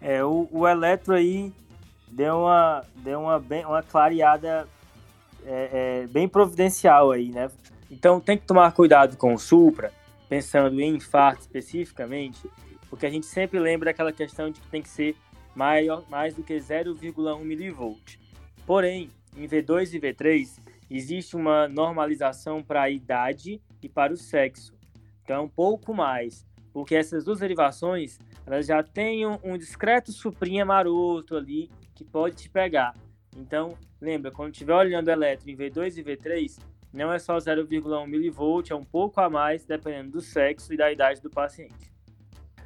[0.00, 1.52] É, o, o eletro aí
[2.08, 4.68] deu uma, deu uma, bem, uma clareada
[5.44, 7.50] é, é, bem providencial aí, né?
[7.90, 9.92] Então tem que tomar cuidado com o Supra,
[10.28, 12.48] pensando em infarto especificamente,
[12.88, 15.16] porque a gente sempre lembra aquela questão de que tem que ser
[15.54, 18.16] maior, mais do que 0,1 milivolt.
[18.66, 20.58] Porém, em V2 e V3,
[20.90, 24.74] existe uma normalização para a idade e para o sexo.
[25.22, 30.64] Então, um pouco mais, porque essas duas derivações elas já têm um, um discreto suprinha
[30.64, 32.94] maroto ali que pode te pegar.
[33.36, 36.58] Então, lembra, quando estiver olhando elétron em V2 e V3,
[36.92, 40.92] não é só 0,1 milivolt, é um pouco a mais, dependendo do sexo e da
[40.92, 41.74] idade do paciente.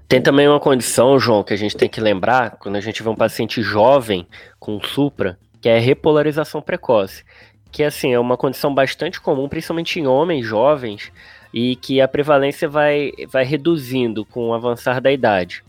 [0.07, 3.09] Tem também uma condição, João, que a gente tem que lembrar quando a gente vê
[3.09, 4.27] um paciente jovem
[4.59, 7.25] com supra, que é repolarização precoce.
[7.71, 11.13] Que assim, é uma condição bastante comum, principalmente em homens jovens,
[11.55, 15.63] e que a prevalência vai, vai reduzindo com o avançar da idade.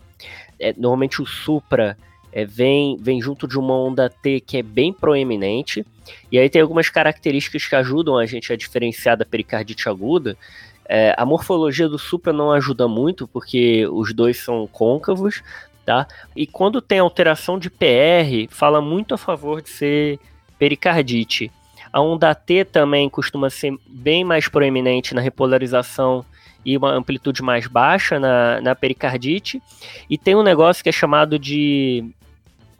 [0.58, 1.96] É, normalmente o supra
[2.32, 5.84] é, vem, vem junto de uma onda T que é bem proeminente,
[6.30, 10.36] e aí tem algumas características que ajudam a gente a diferenciar da pericardite aguda.
[10.88, 15.42] É, a morfologia do supra não ajuda muito, porque os dois são côncavos,
[15.84, 16.06] tá?
[16.34, 20.18] E quando tem alteração de PR, fala muito a favor de ser
[20.58, 21.50] pericardite.
[21.92, 26.24] A onda T também costuma ser bem mais proeminente na repolarização
[26.64, 29.62] e uma amplitude mais baixa na, na pericardite.
[30.08, 32.04] E tem um negócio que é chamado de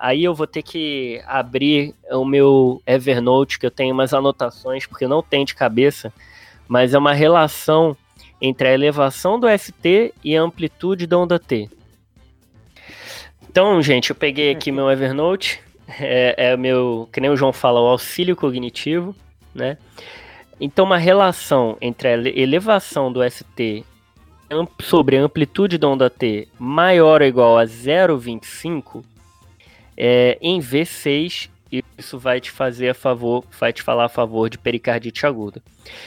[0.02, 5.06] Aí eu vou ter que abrir o meu Evernote, que eu tenho umas anotações, porque
[5.06, 6.12] não tem de cabeça,
[6.66, 7.96] mas é uma relação
[8.40, 11.70] entre a elevação do ST e a amplitude da onda T.
[13.48, 15.60] Então, gente, eu peguei aqui meu Evernote,
[16.00, 19.14] é, é meu, que nem o João fala, o auxílio cognitivo,
[19.54, 19.78] né?
[20.60, 23.84] Então, uma relação entre a elevação do ST
[24.80, 29.11] sobre a amplitude da onda T maior ou igual a 0,25
[29.96, 31.50] é, em V6,
[31.96, 35.62] isso vai te fazer a favor, vai te falar a favor de pericardite aguda.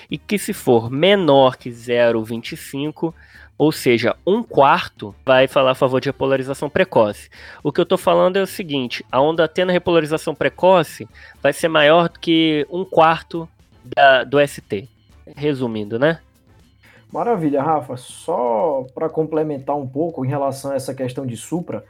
[0.10, 3.14] E que se for menor que 0,25,
[3.58, 7.30] ou seja, um quarto, vai falar a favor de repolarização precoce.
[7.64, 11.08] O que eu estou falando é o seguinte: a onda T na repolarização precoce
[11.42, 13.48] vai ser maior do que um quarto
[13.84, 14.90] da, do ST.
[15.36, 16.20] Resumindo, né?
[17.12, 17.96] Maravilha, Rafa.
[17.96, 21.86] Só para complementar um pouco em relação a essa questão de supra,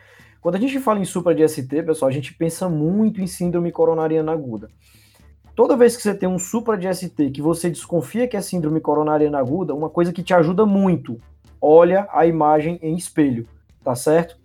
[0.46, 3.72] quando a gente fala em supra de ST, pessoal, a gente pensa muito em síndrome
[3.72, 4.70] coronariana aguda.
[5.56, 8.80] Toda vez que você tem um supra de ST que você desconfia que é síndrome
[8.80, 11.20] coronariana aguda, uma coisa que te ajuda muito,
[11.60, 13.48] olha a imagem em espelho,
[13.84, 14.38] tá certo?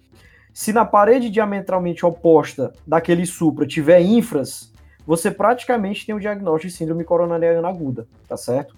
[0.54, 4.72] Se na parede diametralmente oposta daquele supra tiver infras,
[5.06, 8.74] você praticamente tem o diagnóstico de síndrome coronariana aguda, tá certo?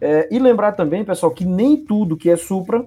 [0.00, 2.84] É, e lembrar também, pessoal, que nem tudo que é supra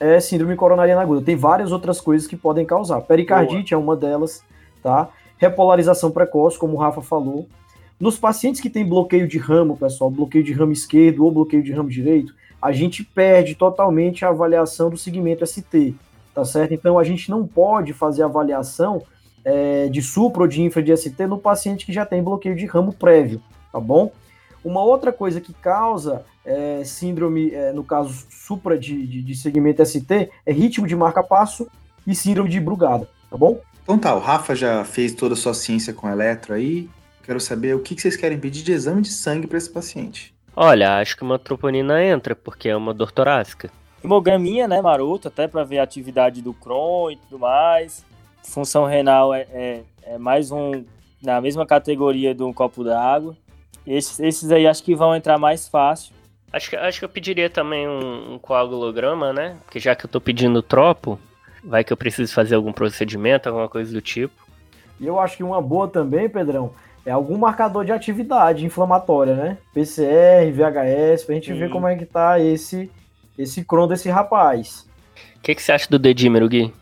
[0.00, 1.22] é síndrome coronariana aguda.
[1.24, 3.00] Tem várias outras coisas que podem causar.
[3.02, 3.80] Pericardite Boa.
[3.80, 4.42] é uma delas,
[4.82, 5.08] tá?
[5.38, 7.46] Repolarização precoce, como o Rafa falou.
[7.98, 11.72] Nos pacientes que têm bloqueio de ramo, pessoal, bloqueio de ramo esquerdo ou bloqueio de
[11.72, 15.94] ramo direito, a gente perde totalmente a avaliação do segmento ST,
[16.34, 16.74] tá certo?
[16.74, 19.02] Então a gente não pode fazer avaliação
[19.44, 22.66] é, de supra ou de infra de ST no paciente que já tem bloqueio de
[22.66, 23.40] ramo prévio,
[23.72, 24.10] tá bom?
[24.64, 29.84] Uma outra coisa que causa é, síndrome, é, no caso supra de, de, de, segmento
[29.84, 31.68] ST, é ritmo de marca-passo
[32.06, 33.60] e síndrome de Brugada, tá bom?
[33.82, 36.88] Então tá, o Rafa já fez toda a sua ciência com eletro aí.
[37.22, 40.32] Quero saber o que, que vocês querem pedir de exame de sangue para esse paciente.
[40.54, 43.70] Olha, acho que uma troponina entra, porque é uma dor torácica.
[44.02, 48.04] Hemograminha, né, maroto, até para ver a atividade do Crohn e tudo mais.
[48.42, 50.84] Função renal é, é, é mais um,
[51.20, 53.36] na mesma categoria de um copo d'água.
[53.86, 56.14] Esses, esses aí acho que vão entrar mais fácil.
[56.52, 59.56] Acho que, acho que eu pediria também um, um coagulograma, né?
[59.64, 61.18] Porque já que eu tô pedindo tropo,
[61.62, 64.46] vai que eu preciso fazer algum procedimento, alguma coisa do tipo.
[64.98, 66.72] E eu acho que uma boa também, Pedrão,
[67.04, 69.58] é algum marcador de atividade inflamatória, né?
[69.74, 72.90] PCR, VHS, pra gente ver como é que tá esse,
[73.38, 74.88] esse Crohn desse rapaz.
[75.36, 76.72] O que, que você acha do dedímero, Gui?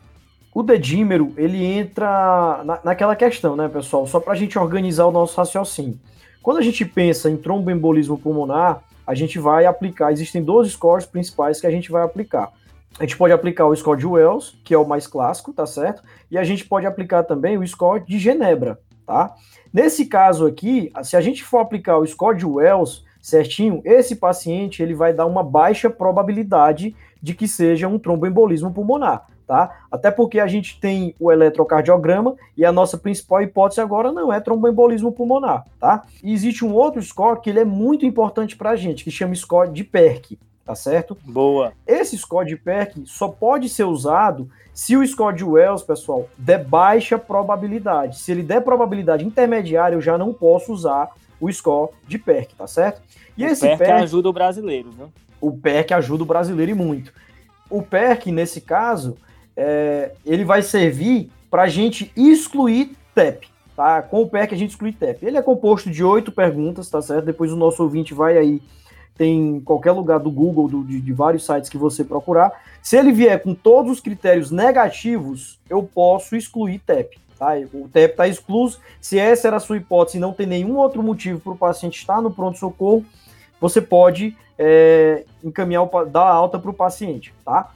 [0.55, 4.07] O dedímero, ele entra na, naquela questão, né, pessoal?
[4.07, 5.99] Só pra gente organizar o nosso raciocínio.
[6.41, 11.61] Quando a gente pensa em tromboembolismo pulmonar, a gente vai aplicar, existem dois scores principais
[11.61, 12.53] que a gente vai aplicar.
[12.99, 16.03] A gente pode aplicar o score de Wells, que é o mais clássico, tá certo?
[16.31, 19.35] E a gente pode aplicar também o score de Genebra, tá?
[19.73, 24.83] Nesse caso aqui, se a gente for aplicar o score de Wells certinho, esse paciente
[24.83, 29.85] ele vai dar uma baixa probabilidade de que seja um tromboembolismo pulmonar, tá?
[29.91, 34.41] Até porque a gente tem o eletrocardiograma e a nossa principal hipótese agora não é
[34.41, 36.03] tromboembolismo pulmonar, tá?
[36.23, 39.35] E existe um outro score que ele é muito importante para a gente, que chama
[39.35, 41.17] score de PERC, tá certo?
[41.25, 41.73] Boa.
[41.87, 46.65] Esse score de PERC só pode ser usado se o score de Wells, pessoal, der
[46.65, 48.19] baixa probabilidade.
[48.19, 52.67] Se ele der probabilidade intermediária, eu já não posso usar o score de PERC, tá
[52.67, 53.01] certo?
[53.37, 55.13] E o esse PERC, PERC ajuda o brasileiro, viu?
[55.41, 57.13] O PERC ajuda o brasileiro e muito.
[57.71, 59.17] O PERC, nesse caso,
[59.57, 63.49] é, ele vai servir para a gente excluir TEP.
[63.77, 64.03] Tá?
[64.03, 65.25] Com o PERC a gente exclui TEP.
[65.25, 67.25] Ele é composto de oito perguntas, tá certo?
[67.25, 68.63] Depois o nosso ouvinte vai aí,
[69.17, 72.53] tem qualquer lugar do Google, do, de, de vários sites que você procurar.
[72.83, 77.19] Se ele vier com todos os critérios negativos, eu posso excluir TEP.
[77.39, 77.55] Tá?
[77.73, 78.79] O TEP está excluso.
[79.01, 81.99] Se essa era a sua hipótese e não tem nenhum outro motivo para o paciente
[81.99, 83.05] estar no pronto-socorro,
[83.61, 87.35] você pode é, encaminhar, dar alta para o paciente.
[87.45, 87.73] Tá?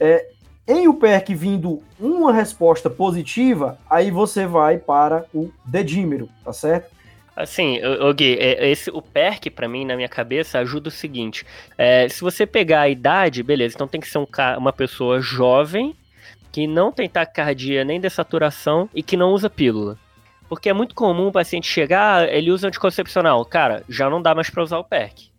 [0.00, 0.31] É,
[0.66, 6.90] em o PERC vindo uma resposta positiva, aí você vai para o dedímero, tá certo?
[7.34, 11.46] Assim, o Gui, é, esse, o PERC, para mim, na minha cabeça, ajuda o seguinte:
[11.78, 14.26] é, se você pegar a idade, beleza, então tem que ser um,
[14.58, 15.96] uma pessoa jovem,
[16.52, 19.98] que não tem taquicardia nem dessaturação e que não usa pílula.
[20.46, 23.42] Porque é muito comum o paciente chegar, ele usa anticoncepcional.
[23.46, 25.30] Cara, já não dá mais para usar o PERC.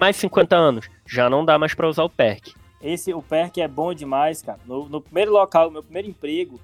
[0.00, 2.52] Mais 50 anos, já não dá mais para usar o PERC.
[2.86, 4.60] Esse, o PERC é bom demais, cara.
[4.64, 6.60] No, no primeiro local, meu primeiro emprego,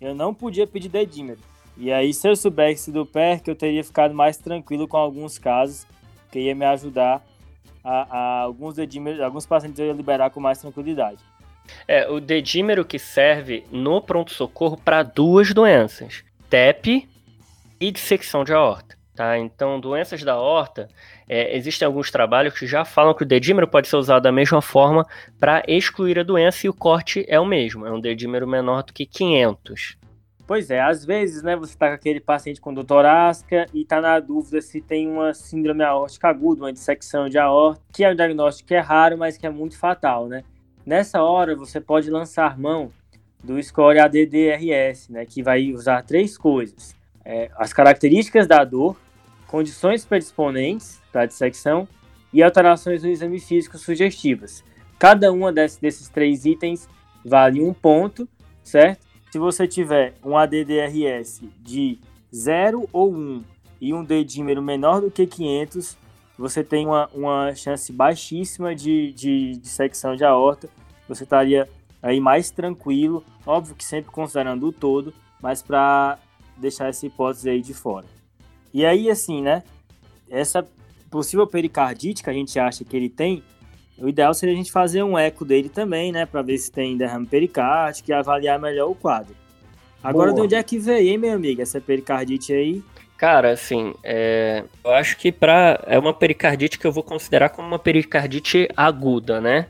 [0.00, 1.44] eu não podia pedir dedímetro.
[1.76, 5.86] E aí, se eu soubesse do PERC, eu teria ficado mais tranquilo com alguns casos,
[6.30, 7.24] que ia me ajudar
[7.84, 11.18] a, a alguns dedímetros, alguns pacientes eu ia liberar com mais tranquilidade.
[11.86, 17.08] É, o dedímero que serve no pronto-socorro para duas doenças, TEP
[17.78, 18.99] e dissecção de aorta.
[19.14, 19.38] Tá?
[19.38, 20.88] Então, doenças da aorta,
[21.28, 24.62] é, existem alguns trabalhos que já falam que o dedímero pode ser usado da mesma
[24.62, 25.06] forma
[25.38, 28.92] para excluir a doença e o corte é o mesmo, é um dedímero menor do
[28.92, 29.98] que 500.
[30.50, 33.04] Pois é, às vezes, né, você está com aquele paciente com dor
[33.72, 38.02] e está na dúvida se tem uma síndrome aórtica aguda, uma dissecção de aorta, que
[38.02, 40.42] é um diagnóstico que é raro, mas que é muito fatal, né?
[40.84, 42.90] Nessa hora, você pode lançar mão
[43.44, 48.96] do score ADDRS, né, que vai usar três coisas: é, as características da dor,
[49.46, 51.88] condições predisponentes para dissecção
[52.32, 54.64] e alterações no exame físico sugestivas.
[54.98, 56.88] Cada uma desses, desses três itens
[57.24, 58.28] vale um ponto,
[58.62, 59.06] certo?
[59.30, 61.98] Se você tiver um ADDRS de
[62.34, 63.44] 0 ou 1
[63.80, 65.96] e um dedímero menor do que 500,
[66.36, 70.68] você tem uma, uma chance baixíssima de, de dissecção de aorta.
[71.08, 71.68] Você estaria
[72.02, 76.18] aí mais tranquilo, óbvio que sempre considerando o todo, mas para
[76.60, 78.06] deixar essa hipótese aí de fora.
[78.72, 79.62] E aí, assim, né?
[80.30, 80.66] Essa
[81.10, 83.42] possível pericardite que a gente acha que ele tem,
[83.98, 86.24] o ideal seria a gente fazer um eco dele também, né?
[86.24, 89.34] Para ver se tem derrame pericárdico e avaliar melhor o quadro.
[90.02, 90.36] Agora, Boa.
[90.36, 92.82] de onde é que veio, hein, meu amigo, essa pericardite aí?
[93.18, 94.64] Cara, assim, é...
[94.82, 95.78] eu acho que pra...
[95.86, 99.66] é uma pericardite que eu vou considerar como uma pericardite aguda, né?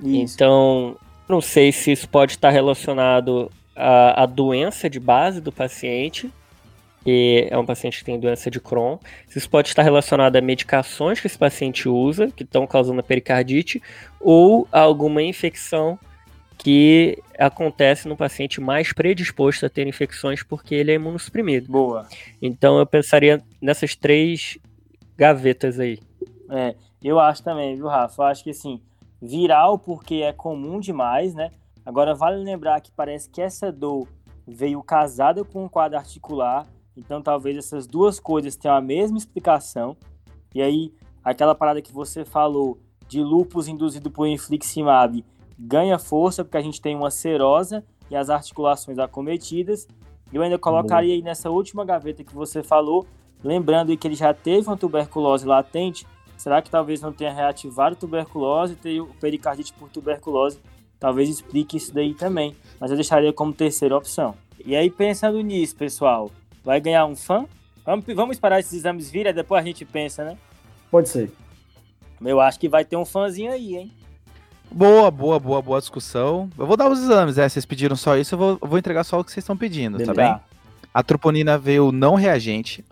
[0.00, 0.34] Isso.
[0.34, 0.96] Então,
[1.28, 3.48] não sei se isso pode estar relacionado
[3.78, 6.30] à, à doença de base do paciente,
[7.04, 8.98] que é um paciente que tem doença de Crohn.
[9.34, 13.80] Isso pode estar relacionado a medicações que esse paciente usa, que estão causando a pericardite,
[14.20, 15.98] ou a alguma infecção
[16.58, 21.70] que acontece no paciente mais predisposto a ter infecções porque ele é imunossuprimido.
[21.70, 22.06] Boa.
[22.42, 24.58] Então eu pensaria nessas três
[25.16, 26.00] gavetas aí.
[26.50, 28.22] É, eu acho também, viu, Rafa?
[28.22, 28.80] Eu acho que assim,
[29.22, 31.52] viral porque é comum demais, né?
[31.88, 34.06] Agora vale lembrar que parece que essa dor
[34.46, 36.66] veio casada com o quadro articular
[36.98, 39.96] então talvez essas duas coisas tenham a mesma explicação.
[40.52, 45.24] E aí, aquela parada que você falou de lupus induzido por infliximab
[45.56, 49.86] ganha força porque a gente tem uma serosa e as articulações acometidas.
[50.32, 53.06] Eu ainda colocaria aí nessa última gaveta que você falou,
[53.42, 56.04] lembrando que ele já teve uma tuberculose latente.
[56.36, 60.60] Será que talvez não tenha reativado tuberculose e o pericardite por tuberculose?
[61.00, 64.34] Talvez explique isso daí também, mas eu deixaria como terceira opção.
[64.64, 66.30] E aí, pensando nisso, pessoal,
[66.64, 67.46] vai ganhar um fã.
[67.84, 70.36] Vamos, vamos esperar esses exames virem, depois a gente pensa, né?
[70.90, 71.30] Pode ser.
[72.20, 73.92] Eu acho que vai ter um fãzinho aí, hein?
[74.70, 76.50] Boa, boa, boa, boa discussão.
[76.58, 77.48] Eu vou dar os exames, né?
[77.48, 79.96] Vocês pediram só isso, eu vou, eu vou entregar só o que vocês estão pedindo,
[79.96, 80.14] Beleza.
[80.14, 80.40] tá bem?
[80.92, 82.84] A troponina veio não reagente.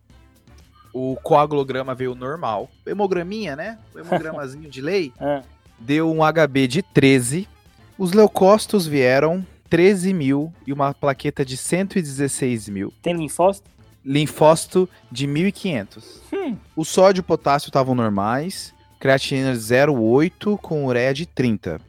[0.93, 2.71] O coagulograma veio normal.
[2.87, 3.79] O hemograminha, né?
[3.95, 5.13] O hemogramazinho de lei.
[5.21, 5.43] É.
[5.79, 7.47] Deu um HB de 13.
[7.99, 12.93] Os leucócitos vieram 13 mil e uma plaqueta de 116 mil.
[13.03, 13.71] Tem linfócito?
[14.05, 16.05] Linfócito de 1.500.
[16.33, 16.57] Hum.
[16.77, 18.75] O sódio e o potássio estavam normais.
[19.01, 21.81] Creatinina 0,8 com ureia de 30.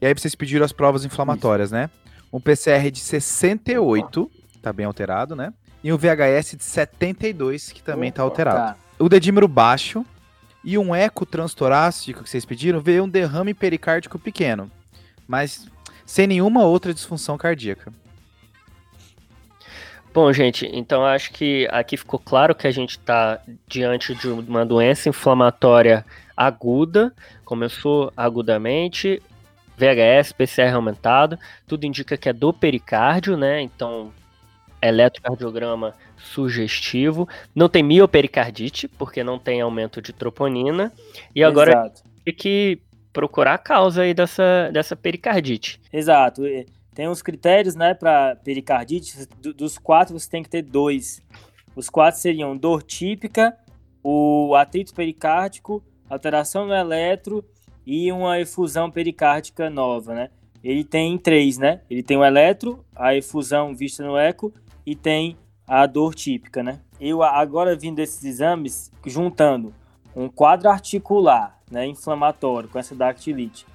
[0.00, 1.90] E aí vocês pediram as provas inflamatórias, né?
[2.32, 4.30] Um PCR de 68,
[4.62, 5.52] tá bem alterado, né?
[5.82, 8.74] E um VHS de 72, que também tá Opa, alterado.
[8.74, 8.76] Tá.
[8.98, 10.04] O dedímero baixo
[10.62, 14.70] e um eco transtorácico que vocês pediram veio um derrame pericárdico pequeno,
[15.28, 15.68] mas
[16.06, 17.92] sem nenhuma outra disfunção cardíaca.
[20.12, 24.64] Bom, gente, então acho que aqui ficou claro que a gente está diante de uma
[24.64, 26.04] doença inflamatória
[26.34, 27.14] aguda,
[27.44, 29.22] começou agudamente,
[29.76, 33.60] VHS, PCR aumentado, tudo indica que é do pericárdio, né?
[33.60, 34.12] Então,
[34.80, 40.92] eletrocardiograma sugestivo, não tem miopericardite, porque não tem aumento de troponina,
[41.34, 42.02] e agora Exato.
[42.24, 42.80] tem que
[43.12, 45.80] procurar a causa aí dessa, dessa pericardite.
[45.92, 46.42] Exato.
[46.94, 49.26] Tem uns critérios, né, para pericardite.
[49.40, 51.22] Do- Dos quatro, você tem que ter dois.
[51.76, 53.56] Os quatro seriam dor típica,
[54.02, 57.44] o atrito pericárdico, alteração no eletro
[57.86, 60.30] e uma efusão pericárdica nova, né?
[60.62, 61.80] Ele tem três, né?
[61.88, 64.52] Ele tem o eletro, a efusão vista no eco
[64.84, 65.36] e tem
[65.66, 66.80] a dor típica, né?
[67.00, 69.72] Eu agora vindo desses exames, juntando
[70.16, 73.66] um quadro articular, né, inflamatório com essa dactilite,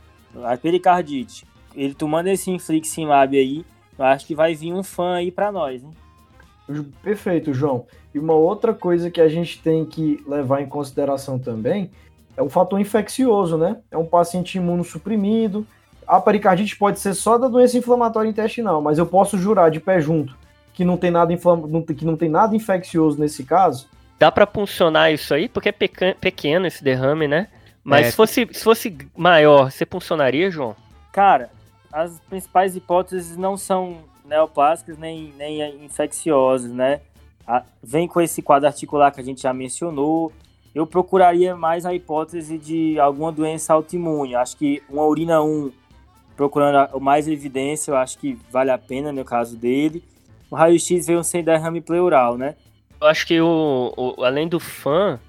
[0.43, 3.65] a pericardite, ele tomando esse infliximab aí,
[3.97, 5.91] eu acho que vai vir um fã aí pra nós, hein?
[7.01, 7.85] Perfeito, João.
[8.13, 11.91] E uma outra coisa que a gente tem que levar em consideração também
[12.37, 13.77] é o fator infeccioso, né?
[13.91, 15.67] É um paciente imunossuprimido.
[16.07, 19.99] A pericardite pode ser só da doença inflamatória intestinal, mas eu posso jurar de pé
[19.99, 20.35] junto
[20.73, 21.67] que não tem nada, inflam...
[21.67, 23.87] não tem- que não tem nada infeccioso nesse caso.
[24.17, 27.47] Dá pra puncionar isso aí, porque é pequeno esse derrame, né?
[27.83, 28.09] Mas É.
[28.11, 30.75] se, fosse, se fosse maior, você puncionaria, João?
[31.11, 31.49] Cara,
[31.91, 37.01] as principais hipóteses não são neoplásicas nem, nem infecciosas, né?
[37.45, 40.31] A- vem com esse quadro articular que a gente já mencionou.
[40.73, 44.33] Eu procuraria mais a hipótese de alguma doença autoimune.
[44.33, 45.71] Acho que uma urina 1,
[46.35, 50.03] procurando mais evidência, eu acho que vale a pena no caso dele.
[50.49, 52.55] O raio-x veio sem derrame pleural, né?
[52.99, 55.19] Eu acho que o, o- além do fã,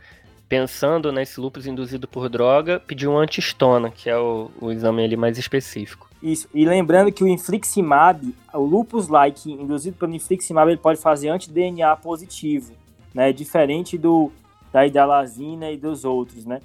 [0.48, 5.16] pensando nesse lupus induzido por droga, pediu um antistona, que é o, o exame ali
[5.16, 6.08] mais específico.
[6.22, 6.48] Isso.
[6.54, 12.72] E lembrando que o infliximab, o lupus-like induzido pelo infliximab, ele pode fazer anti-DNA positivo,
[13.12, 13.32] né?
[13.32, 14.32] Diferente do
[14.72, 16.60] da hidalazina e dos outros, né?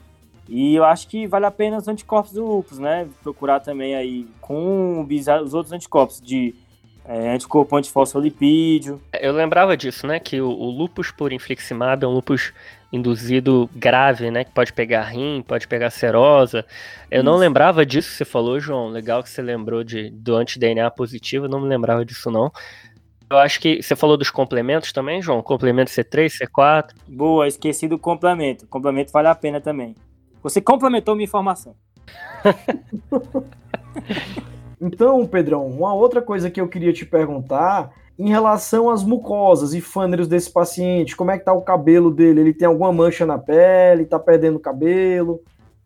[0.48, 3.08] E eu acho que vale a pena os anticorpos do lupus, né?
[3.22, 6.56] Procurar também aí com os os outros anticorpos de
[7.06, 9.00] é, anticorpo antifosfolipídio.
[9.20, 10.20] Eu lembrava disso, né?
[10.20, 12.54] Que o, o lupus por infliximab é um lupus
[12.92, 14.44] induzido grave, né?
[14.44, 16.66] Que pode pegar rim, pode pegar serosa.
[17.10, 17.42] Eu não Isso.
[17.42, 18.90] lembrava disso que você falou, João.
[18.90, 22.52] Legal que você lembrou de, do anti-DNA positivo, eu não me lembrava disso, não.
[23.30, 25.44] Eu acho que você falou dos complementos também, João?
[25.44, 26.96] Complemento C3, C4.
[27.08, 28.66] Boa, esqueci do complemento.
[28.66, 29.96] Complemento vale a pena também.
[30.42, 31.76] Você complementou minha informação.
[34.82, 39.80] Então, Pedrão, uma outra coisa que eu queria te perguntar em relação às mucosas e
[39.80, 42.42] fâneros desse paciente, como é que tá o cabelo dele?
[42.42, 44.06] Ele tem alguma mancha na pele?
[44.06, 45.42] Tá perdendo cabelo?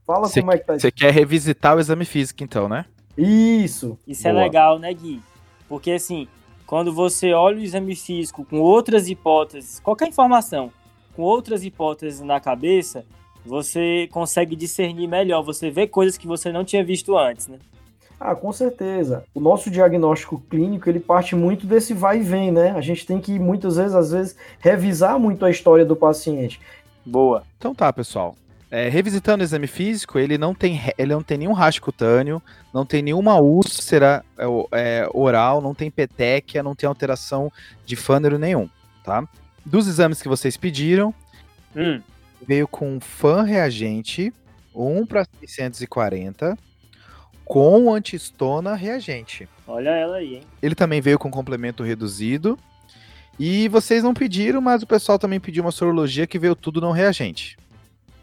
[0.06, 2.86] Fala Cê- como é que tá Você quer revisitar o exame físico, então, né?
[3.16, 3.98] isso.
[4.08, 4.44] Isso é Boa.
[4.44, 5.22] legal, né, Gui?
[5.70, 6.28] Porque assim,
[6.66, 10.72] quando você olha o exame físico com outras hipóteses, qualquer informação,
[11.16, 13.06] com outras hipóteses na cabeça,
[13.46, 17.60] você consegue discernir melhor, você vê coisas que você não tinha visto antes, né?
[18.26, 19.26] Ah, com certeza.
[19.36, 22.72] O nosso diagnóstico clínico, ele parte muito desse vai e vem, né?
[22.72, 26.62] A gente tem que muitas vezes, às vezes, revisar muito a história do paciente.
[27.06, 27.44] Boa.
[27.58, 28.34] Então tá, pessoal.
[28.72, 32.42] É, revisitando o exame físico, ele não tem, ele não tem nenhum rastro cutâneo,
[32.74, 37.52] não tem nenhuma úlcera é, é, oral, não tem petequia, não tem alteração
[37.86, 38.70] de fânero nenhum,
[39.04, 39.28] tá?
[39.66, 41.14] Dos exames que vocês pediram,
[41.76, 42.02] Hum,
[42.48, 44.34] veio com fan reagente,
[44.74, 46.58] 1 para 640,
[47.54, 49.48] com antistona reagente.
[49.68, 50.42] olha ela aí, hein?
[50.60, 52.58] Ele também veio com complemento reduzido.
[53.40, 56.92] E vocês não pediram, mas o pessoal também pediu uma sorologia que veio tudo não
[56.92, 57.56] reagente.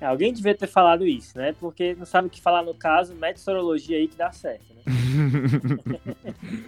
[0.01, 1.55] É, Alguém devia ter falado isso, né?
[1.61, 4.83] Porque não sabe o que falar no caso, mete sorologia aí que dá certo, né?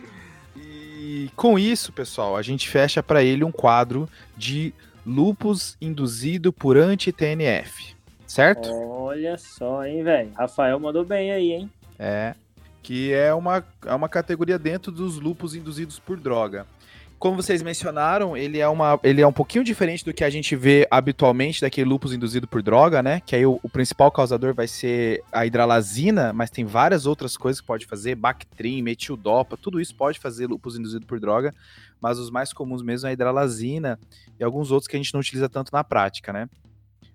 [1.05, 4.73] E com isso, pessoal, a gente fecha para ele um quadro de
[5.05, 8.71] lupus induzido por anti-TNF, certo?
[8.71, 10.31] Olha só, hein, velho?
[10.33, 11.71] Rafael mandou bem aí, hein?
[11.99, 12.35] É,
[12.83, 16.67] que é uma, é uma categoria dentro dos lupus induzidos por droga.
[17.19, 20.57] Como vocês mencionaram, ele é, uma, ele é um pouquinho diferente do que a gente
[20.57, 23.21] vê habitualmente daquele lupus induzido por droga, né?
[23.25, 27.61] Que aí o, o principal causador vai ser a hidralazina, mas tem várias outras coisas
[27.61, 31.55] que pode fazer, Bactrim, metildopa, tudo isso pode fazer lupus induzido por droga,
[32.01, 34.01] mas os mais comuns mesmo é a hidralazina
[34.41, 36.49] e alguns outros que a gente não utiliza tanto na prática, né?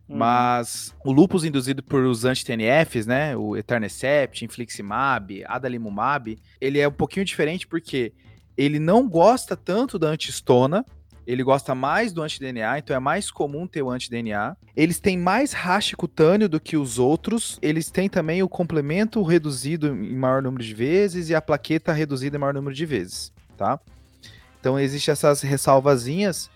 [0.07, 0.17] Uhum.
[0.17, 6.93] Mas o lupus induzido por os anti-TNFs, né, o Eternesept, Infliximab, Adalimumab, ele é um
[6.93, 8.13] pouquinho diferente porque
[8.57, 10.85] ele não gosta tanto da antistona,
[11.27, 14.55] ele gosta mais do anti-DNA, então é mais comum ter o anti-DNA.
[14.73, 17.59] Eles têm mais raste cutâneo do que os outros.
[17.61, 22.37] Eles têm também o complemento reduzido em maior número de vezes e a plaqueta reduzida
[22.37, 23.77] em maior número de vezes, tá?
[24.57, 26.49] Então existem essas ressalvazinhas.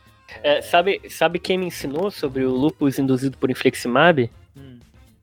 [0.44, 4.30] É, sabe, sabe quem me ensinou sobre o lupus induzido por infliximab?
[4.56, 4.80] Hum.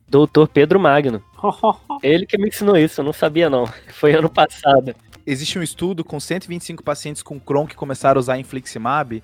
[0.08, 1.22] Doutor Pedro Magno.
[2.02, 3.66] Ele que me ensinou isso, eu não sabia não.
[3.92, 4.94] Foi ano passado.
[5.26, 9.22] Existe um estudo com 125 pacientes com Crohn que começaram a usar infliximab.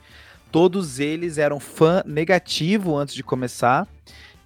[0.53, 3.89] Todos eles eram fã negativo antes de começar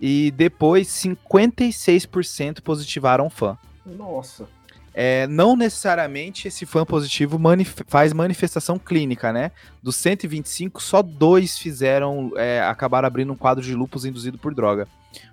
[0.01, 3.59] e depois 56% positivaram fã.
[3.85, 4.49] Nossa.
[4.95, 9.51] É, não necessariamente esse fã positivo manif faz manifestação clínica, né?
[9.83, 14.89] Dos 125, só dois fizeram, é, acabaram abrindo um quadro de lupus induzido por droga.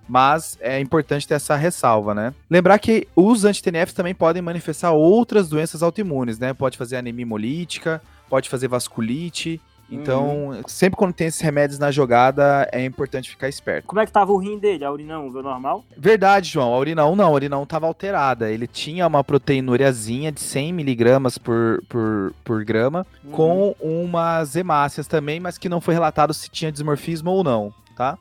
[0.08, 2.34] Mas é importante ter essa ressalva, né?
[2.49, 6.53] Lembrar que os anti-TNFs também podem manifestar outras doenças autoimunes, né?
[6.53, 9.60] Pode fazer anemia hemolítica, pode fazer vasculite.
[9.90, 13.86] Então, sempre quando tem esses remédios na jogada, é importante ficar esperto.
[13.88, 14.84] Como é que tava o rim dele?
[14.84, 15.84] A urina 1 veio normal?
[15.96, 16.74] Verdade, João.
[16.74, 18.50] A urina 1 não, a urina 1 estava alterada.
[18.52, 23.32] Ele tinha uma proteinúriazinha de 100 miligramas por, por, por grama, Uhum.
[23.32, 28.18] com umas hemácias também, mas que não foi relatado se tinha dismorfismo ou não, tá?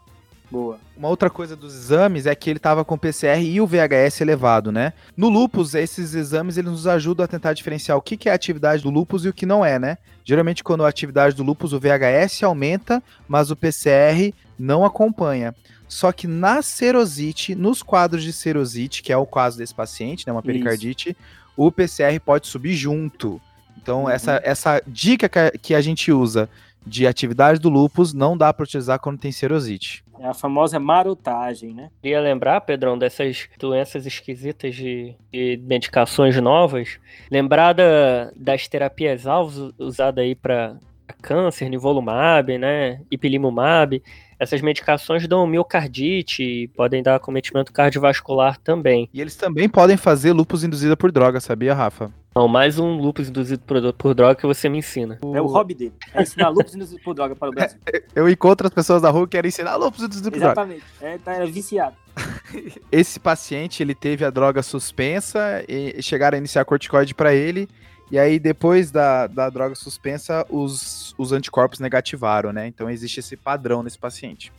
[0.51, 0.79] Boa.
[0.97, 4.21] Uma outra coisa dos exames é que ele estava com o PCR e o VHS
[4.21, 4.93] elevado, né?
[5.17, 8.35] No lupus, esses exames eles nos ajudam a tentar diferenciar o que, que é a
[8.35, 9.99] atividade do lupus e o que não é, né?
[10.25, 15.55] Geralmente, quando a atividade do lupus, o VHS aumenta, mas o PCR não acompanha.
[15.89, 20.33] Só que na serosite, nos quadros de serosite, que é o caso desse paciente, né?
[20.33, 21.17] Uma pericardite,
[21.57, 23.41] o PCR pode subir junto.
[23.77, 24.11] Então, Uhum.
[24.11, 26.49] essa, essa dica que a, que a gente usa
[26.87, 30.04] de atividade do lupus não dá para utilizar quando tem serosite.
[30.21, 31.91] É a famosa marotagem, né?
[32.03, 36.99] Queria lembrar, Pedrão, dessas doenças esquisitas de, de medicações novas.
[37.31, 40.77] Lembrar da- das terapias alvos usadas aí para
[41.21, 43.01] câncer, nivolumab, né?
[43.11, 44.03] Ipilimumab.
[44.39, 49.09] Essas medicações dão miocardite e podem dar acometimento cardiovascular também.
[49.13, 52.11] E eles também podem fazer lupus induzida por droga, sabia, Rafa?
[52.37, 55.21] Então, mais um lupus induzido por, por droga que você me ensina.
[55.33, 55.93] É o hobby dele.
[56.13, 57.79] É ensinar lupus induzido por droga para o Brasil.
[58.13, 60.53] Eu encontro as pessoas na rua que querem ensinar lupus induzido por droga.
[60.53, 60.85] Exatamente.
[61.01, 61.95] É, tá é viciado.
[62.91, 67.69] Esse paciente, ele teve a droga suspensa e chegaram a iniciar corticoide para ele.
[68.11, 72.67] E aí, depois da, da droga suspensa, os, os anticorpos negativaram, né?
[72.67, 74.53] Então, existe esse padrão nesse paciente.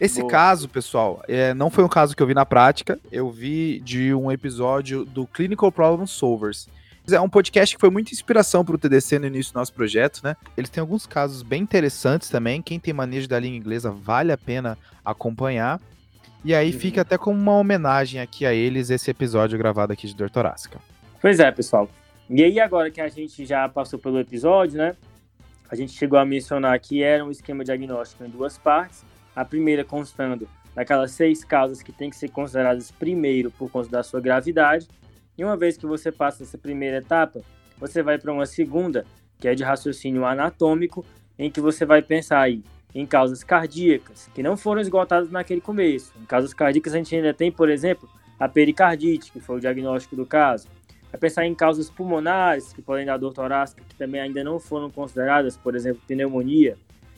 [0.00, 0.30] Esse Boa.
[0.30, 3.00] caso, pessoal, é, não foi um caso que eu vi na prática.
[3.10, 6.68] Eu vi de um episódio do Clinical Problem Solvers.
[7.10, 10.20] É um podcast que foi muita inspiração para o TDC no início do nosso projeto,
[10.24, 10.34] né?
[10.56, 12.62] Eles têm alguns casos bem interessantes também.
[12.62, 15.80] Quem tem manejo da língua inglesa vale a pena acompanhar.
[16.42, 16.78] E aí Uhum.
[16.78, 20.78] fica até como uma homenagem aqui a eles esse episódio gravado aqui de Dor Torácica.
[21.20, 21.90] Pois é, pessoal.
[22.28, 24.96] E aí, agora que a gente já passou pelo episódio, né?
[25.70, 29.04] A gente chegou a mencionar que era um esquema diagnóstico em duas partes.
[29.36, 34.02] A primeira constando daquelas seis causas que têm que ser consideradas primeiro por conta da
[34.02, 34.88] sua gravidade.
[35.36, 37.40] E uma vez que você passa essa primeira etapa,
[37.78, 39.04] você vai para uma segunda,
[39.38, 41.04] que é de raciocínio anatômico,
[41.38, 42.62] em que você vai pensar aí
[42.94, 46.12] em causas cardíacas, que não foram esgotadas naquele começo.
[46.20, 48.08] Em causas cardíacas, a gente ainda tem, por exemplo,
[48.38, 50.68] a pericardite, que foi o diagnóstico do caso.
[51.10, 54.90] Vai pensar em causas pulmonares, que podem dar dor torácica, que também ainda não foram
[54.90, 56.76] consideradas, por exemplo, pneumonia.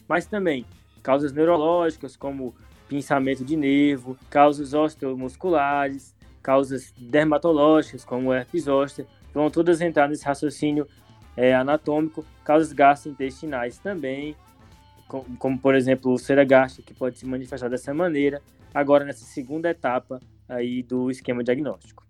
[0.09, 0.65] Mas também
[1.03, 2.55] causas neurológicas, como
[2.89, 6.15] pinçamento de nervo, causas osteomusculares,
[6.47, 10.87] causas dermatológicas, como o herpes zoster, vão todas entrar nesse raciocínio
[11.37, 14.37] é, anatômico, causas gastrointestinais também,
[15.09, 18.41] com- como, por exemplo o cera gástrica, que pode se manifestar dessa maneira,
[18.73, 22.07] agora nessa segunda etapa aí do esquema diagnóstico.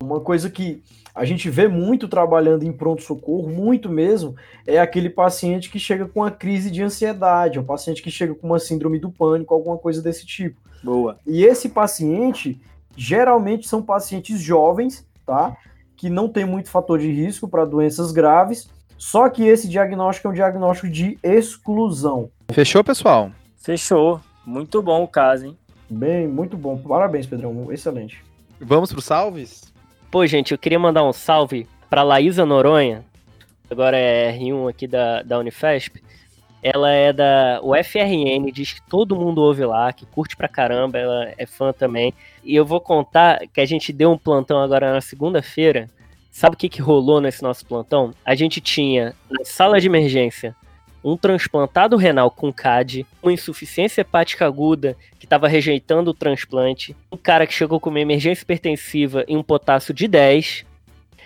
[0.00, 0.82] Uma coisa que
[1.12, 6.20] a gente vê muito trabalhando em pronto-socorro, muito mesmo, é aquele paciente que chega com
[6.20, 10.00] uma crise de ansiedade, um paciente que chega com uma síndrome do pânico, alguma coisa
[10.00, 10.60] desse tipo.
[10.80, 11.18] Boa.
[11.26, 12.58] E esse paciente,
[12.96, 15.56] geralmente são pacientes jovens, tá?
[15.96, 18.68] Que não tem muito fator de risco para doenças graves,
[18.98, 22.30] só que esse diagnóstico é um diagnóstico de exclusão.
[22.52, 23.30] Fechou, pessoal?
[23.58, 24.20] Fechou.
[24.44, 25.58] Muito bom o caso, hein?
[25.88, 26.78] Bem, muito bom.
[26.78, 27.72] Parabéns, Pedrão.
[27.72, 28.22] Excelente.
[28.60, 29.72] Vamos pro salves?
[30.10, 33.04] Pô, gente, eu queria mandar um salve pra Laísa Noronha,
[33.70, 36.02] agora é R1 aqui da, da Unifesp.
[36.62, 41.32] Ela é da UFRN, diz que todo mundo ouve lá, que curte pra caramba, ela
[41.38, 42.12] é fã também.
[42.44, 45.88] E eu vou contar que a gente deu um plantão agora na segunda-feira.
[46.30, 48.14] Sabe o que, que rolou nesse nosso plantão?
[48.24, 50.54] A gente tinha na sala de emergência
[51.02, 57.16] um transplantado renal com CAD, uma insuficiência hepática aguda que estava rejeitando o transplante, um
[57.16, 60.64] cara que chegou com uma emergência hipertensiva e um potássio de 10.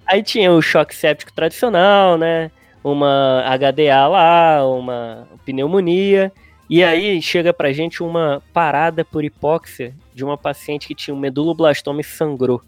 [0.07, 2.51] Aí tinha o choque séptico tradicional, né?
[2.85, 6.30] Uma HDA lá, uma pneumonia.
[6.68, 11.18] E aí chega pra gente uma parada por hipóxia de uma paciente que tinha um
[11.18, 12.62] meduloblastoma e sangrou.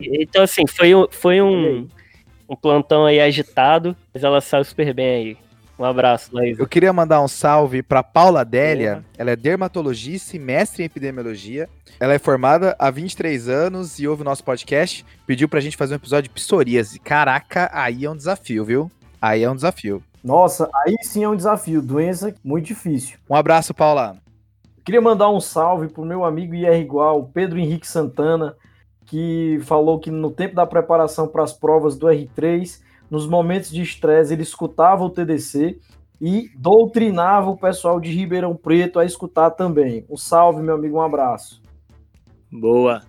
[0.00, 1.86] Então, assim, foi, foi um,
[2.48, 5.36] um plantão aí agitado, mas ela saiu super bem aí.
[5.78, 6.58] Um abraço, Laís.
[6.58, 9.04] Eu queria mandar um salve para Paula Adélia.
[9.16, 11.68] Ela é dermatologista e mestre em epidemiologia.
[11.98, 15.04] Ela é formada há 23 anos e ouve o nosso podcast.
[15.26, 16.98] Pediu pra gente fazer um episódio de psoríase.
[16.98, 18.90] Caraca, aí é um desafio, viu?
[19.22, 20.02] Aí é um desafio.
[20.24, 21.80] Nossa, aí sim é um desafio.
[21.80, 23.18] Doença muito difícil.
[23.30, 24.16] Um abraço, Paula.
[24.84, 28.56] Queria mandar um salve pro meu amigo IR igual, Pedro Henrique Santana,
[29.06, 33.80] que falou que no tempo da preparação para as provas do R3, nos momentos de
[33.80, 35.78] estresse, ele escutava o TDC
[36.20, 40.04] e doutrinava o pessoal de Ribeirão Preto a escutar também.
[40.10, 41.62] Um salve, meu amigo, um abraço.
[42.50, 43.02] Boa.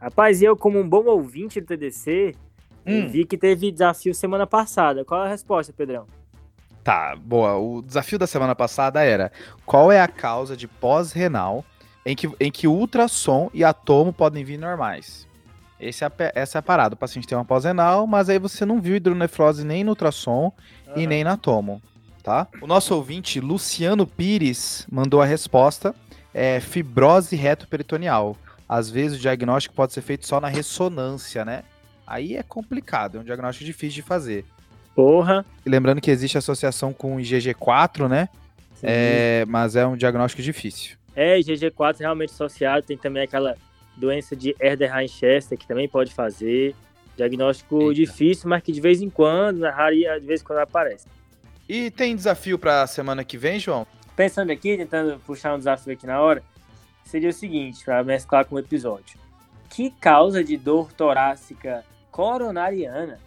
[0.00, 2.36] Rapaz, eu, como um bom ouvinte do TDC,
[2.92, 3.08] hum.
[3.08, 5.04] vi que teve desafio semana passada.
[5.04, 6.06] Qual é a resposta, Pedrão?
[6.86, 7.56] Tá, boa.
[7.56, 9.32] O desafio da semana passada era:
[9.64, 11.64] qual é a causa de pós-renal
[12.04, 15.26] em que, em que ultrassom e atomo podem vir normais?
[15.80, 16.94] Esse é essa é a parada.
[16.94, 20.52] O paciente tem uma pós-renal, mas aí você não viu hidronefrose nem no ultrassom
[20.86, 20.92] uhum.
[20.96, 21.82] e nem na tomo,
[22.22, 22.46] tá?
[22.62, 25.94] O nosso ouvinte, Luciano Pires, mandou a resposta.
[26.32, 28.36] É fibrose retoperitoneal.
[28.68, 31.64] Às vezes o diagnóstico pode ser feito só na ressonância, né?
[32.06, 34.44] Aí é complicado, é um diagnóstico difícil de fazer.
[34.94, 35.44] Porra.
[35.64, 38.28] E lembrando que existe associação com IgG4, né?
[38.82, 40.96] É, mas é um diagnóstico difícil.
[41.14, 43.56] É, IgG4 realmente associado, tem também aquela
[43.96, 46.74] doença de Erder-Chester, que também pode fazer.
[47.16, 47.94] Diagnóstico Eita.
[47.94, 51.06] difícil, mas que de vez em quando, na raria, de vez em quando aparece.
[51.68, 53.86] E tem desafio para a semana que vem, João?
[54.14, 56.42] Pensando aqui, tentando puxar um desafio aqui na hora,
[57.04, 59.18] seria o seguinte, para mesclar com o episódio.
[59.70, 61.84] Que causa de dor torácica
[62.16, 63.20] coronariana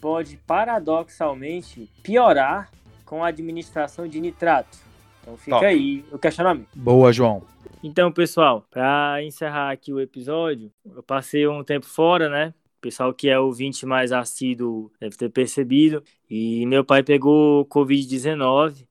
[0.00, 2.70] pode paradoxalmente piorar
[3.04, 4.78] com a administração de nitrato.
[5.20, 5.66] Então fica Top.
[5.66, 6.68] aí o questionamento.
[6.74, 7.42] Boa, João.
[7.82, 12.54] Então, pessoal, para encerrar aqui o episódio, eu passei um tempo fora, né?
[12.78, 16.02] O pessoal que é ouvinte mais assíduo deve ter percebido.
[16.28, 18.86] E meu pai pegou Covid-19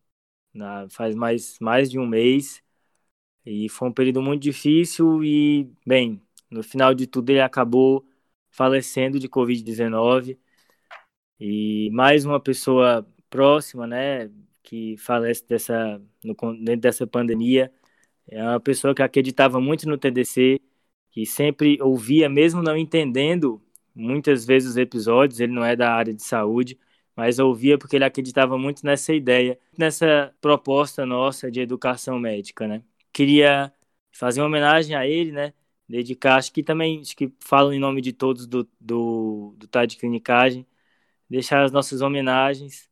[0.92, 2.62] faz mais, mais de um mês.
[3.44, 6.22] E foi um período muito difícil e, bem,
[6.52, 8.06] no final de tudo ele acabou
[8.54, 10.40] falecendo de Covid-19.
[11.40, 14.32] E mais uma pessoa próxima, né,
[14.64, 17.72] que falece dessa, no, dentro dessa pandemia,
[18.28, 20.62] é uma pessoa que acreditava muito no TDC,
[21.12, 23.62] que sempre ouvia, mesmo não entendendo
[23.96, 26.80] muitas vezes os episódios, ele não é da área de saúde,
[27.16, 32.84] mas ouvia porque ele acreditava muito nessa ideia, nessa proposta nossa de educação médica, né.
[33.12, 33.74] Queria
[34.12, 35.54] fazer uma homenagem a ele, né,
[35.94, 39.96] dedicar, acho que também, acho que falo em nome de todos do, do, do TAD
[39.98, 40.66] Clinicagem,
[41.30, 42.90] deixar as nossas homenagens.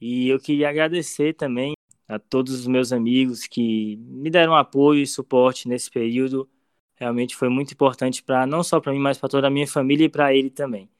[0.00, 1.74] E eu queria agradecer também
[2.08, 6.48] a todos os meus amigos que me deram apoio e suporte nesse período.
[6.96, 10.06] Realmente foi muito importante para não só para mim, mas para toda a minha família
[10.06, 10.90] e para ele também.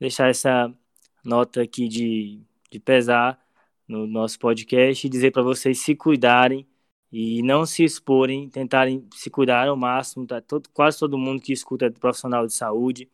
[0.00, 0.74] Deixar essa
[1.24, 2.40] nota aqui de,
[2.70, 3.40] de pesar
[3.88, 6.66] no nosso podcast e dizer para vocês se cuidarem
[7.12, 10.26] e não se exporem, tentarem se cuidar ao máximo.
[10.26, 10.40] Tá?
[10.40, 13.08] Todo, quase todo mundo que escuta é profissional de saúde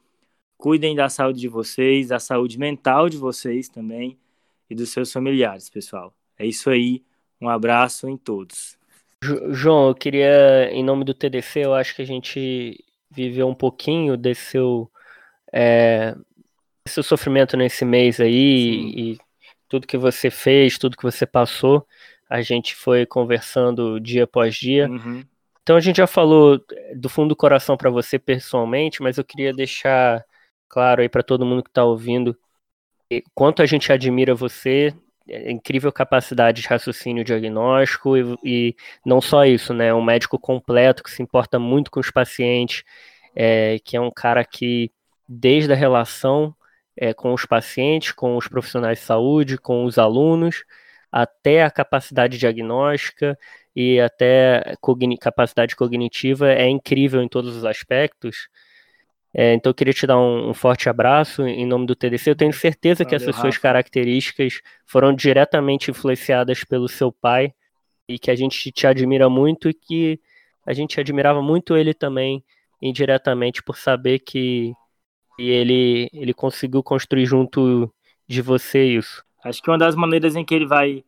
[0.57, 4.19] Cuidem da saúde de vocês, da saúde mental de vocês também
[4.71, 6.15] e dos seus familiares, pessoal.
[6.39, 7.05] É isso aí.
[7.41, 8.79] Um abraço em todos.
[9.51, 14.17] João, eu queria, em nome do TDC, eu acho que a gente viveu um pouquinho
[14.17, 14.91] desse seu,
[15.53, 16.17] é,
[16.89, 19.19] seu sofrimento nesse mês aí e
[19.69, 21.87] tudo que você fez, tudo que você passou.
[22.29, 24.89] A gente foi conversando dia após dia.
[24.89, 25.25] Uhum.
[25.63, 26.61] Então a gente já falou
[26.95, 30.25] do fundo do coração para você pessoalmente, mas eu queria deixar
[30.69, 32.37] claro aí para todo mundo que está ouvindo
[33.35, 34.95] quanto a gente admira você,
[35.29, 39.93] é incrível capacidade de raciocínio diagnóstico e, e, não só isso, né?
[39.93, 42.85] Um médico completo que se importa muito com os pacientes,
[43.35, 44.91] é, que é um cara que,
[45.29, 46.55] desde a relação
[46.97, 50.65] é, com os pacientes, com os profissionais de saúde, com os alunos,
[51.17, 53.39] até a capacidade diagnóstica
[53.75, 54.77] e até
[55.19, 58.51] capacidade cognitiva é incrível em todos os aspectos.
[59.33, 62.29] É, então eu queria te dar um, um, forte abraço em nome do TDC.
[62.29, 63.41] Eu tenho certeza Valeu, que essas Rafa.
[63.41, 67.55] suas características foram diretamente influenciadas pelo seu pai
[68.07, 70.21] e que a gente te admira muito e que
[70.67, 72.45] a gente admirava muito ele também
[72.81, 74.75] indiretamente por saber que,
[75.35, 77.91] que ele, ele conseguiu construir junto
[78.29, 79.25] de você isso.
[79.43, 81.05] Acho que uma das maneiras em que ele vai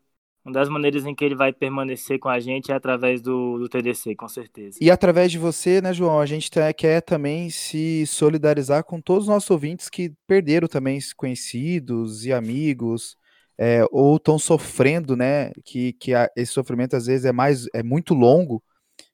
[0.49, 3.68] uma das maneiras em que ele vai permanecer com a gente é através do, do
[3.68, 4.78] TDC, com certeza.
[4.80, 9.24] E através de você, né, João, a gente tá, quer também se solidarizar com todos
[9.24, 13.16] os nossos ouvintes que perderam também conhecidos e amigos,
[13.59, 17.82] é, ou estão sofrendo, né, que, que a, esse sofrimento às vezes é mais, é
[17.82, 18.62] muito longo,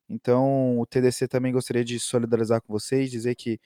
[0.09, 3.59] então, o TDC também gostaria de solidarizar com vocês, dizer que,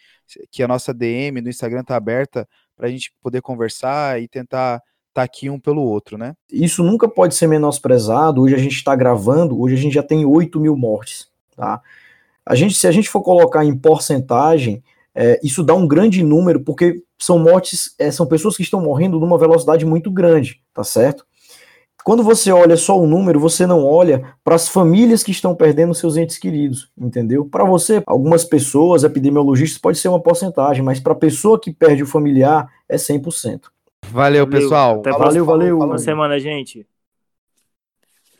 [0.51, 4.81] que a nossa DM no Instagram está aberta para a gente poder conversar e tentar
[5.23, 6.35] aqui um pelo outro, né?
[6.51, 8.43] Isso nunca pode ser menosprezado.
[8.43, 11.81] Hoje a gente está gravando, hoje a gente já tem 8 mil mortes, tá?
[12.45, 14.83] A gente, se a gente for colocar em porcentagem,
[15.15, 19.19] é, isso dá um grande número, porque são mortes, é, são pessoas que estão morrendo
[19.19, 21.27] numa velocidade muito grande, tá certo?
[22.05, 25.93] Quando você olha só o número, você não olha para as famílias que estão perdendo
[25.93, 27.45] seus entes queridos, entendeu?
[27.45, 32.03] Para você, algumas pessoas, epidemiologistas, pode ser uma porcentagem, mas para a pessoa que perde
[32.03, 33.65] o familiar é 100%.
[34.11, 35.01] Valeu, pessoal.
[35.01, 35.79] Até valeu, valeu.
[35.79, 36.87] Boa semana, gente.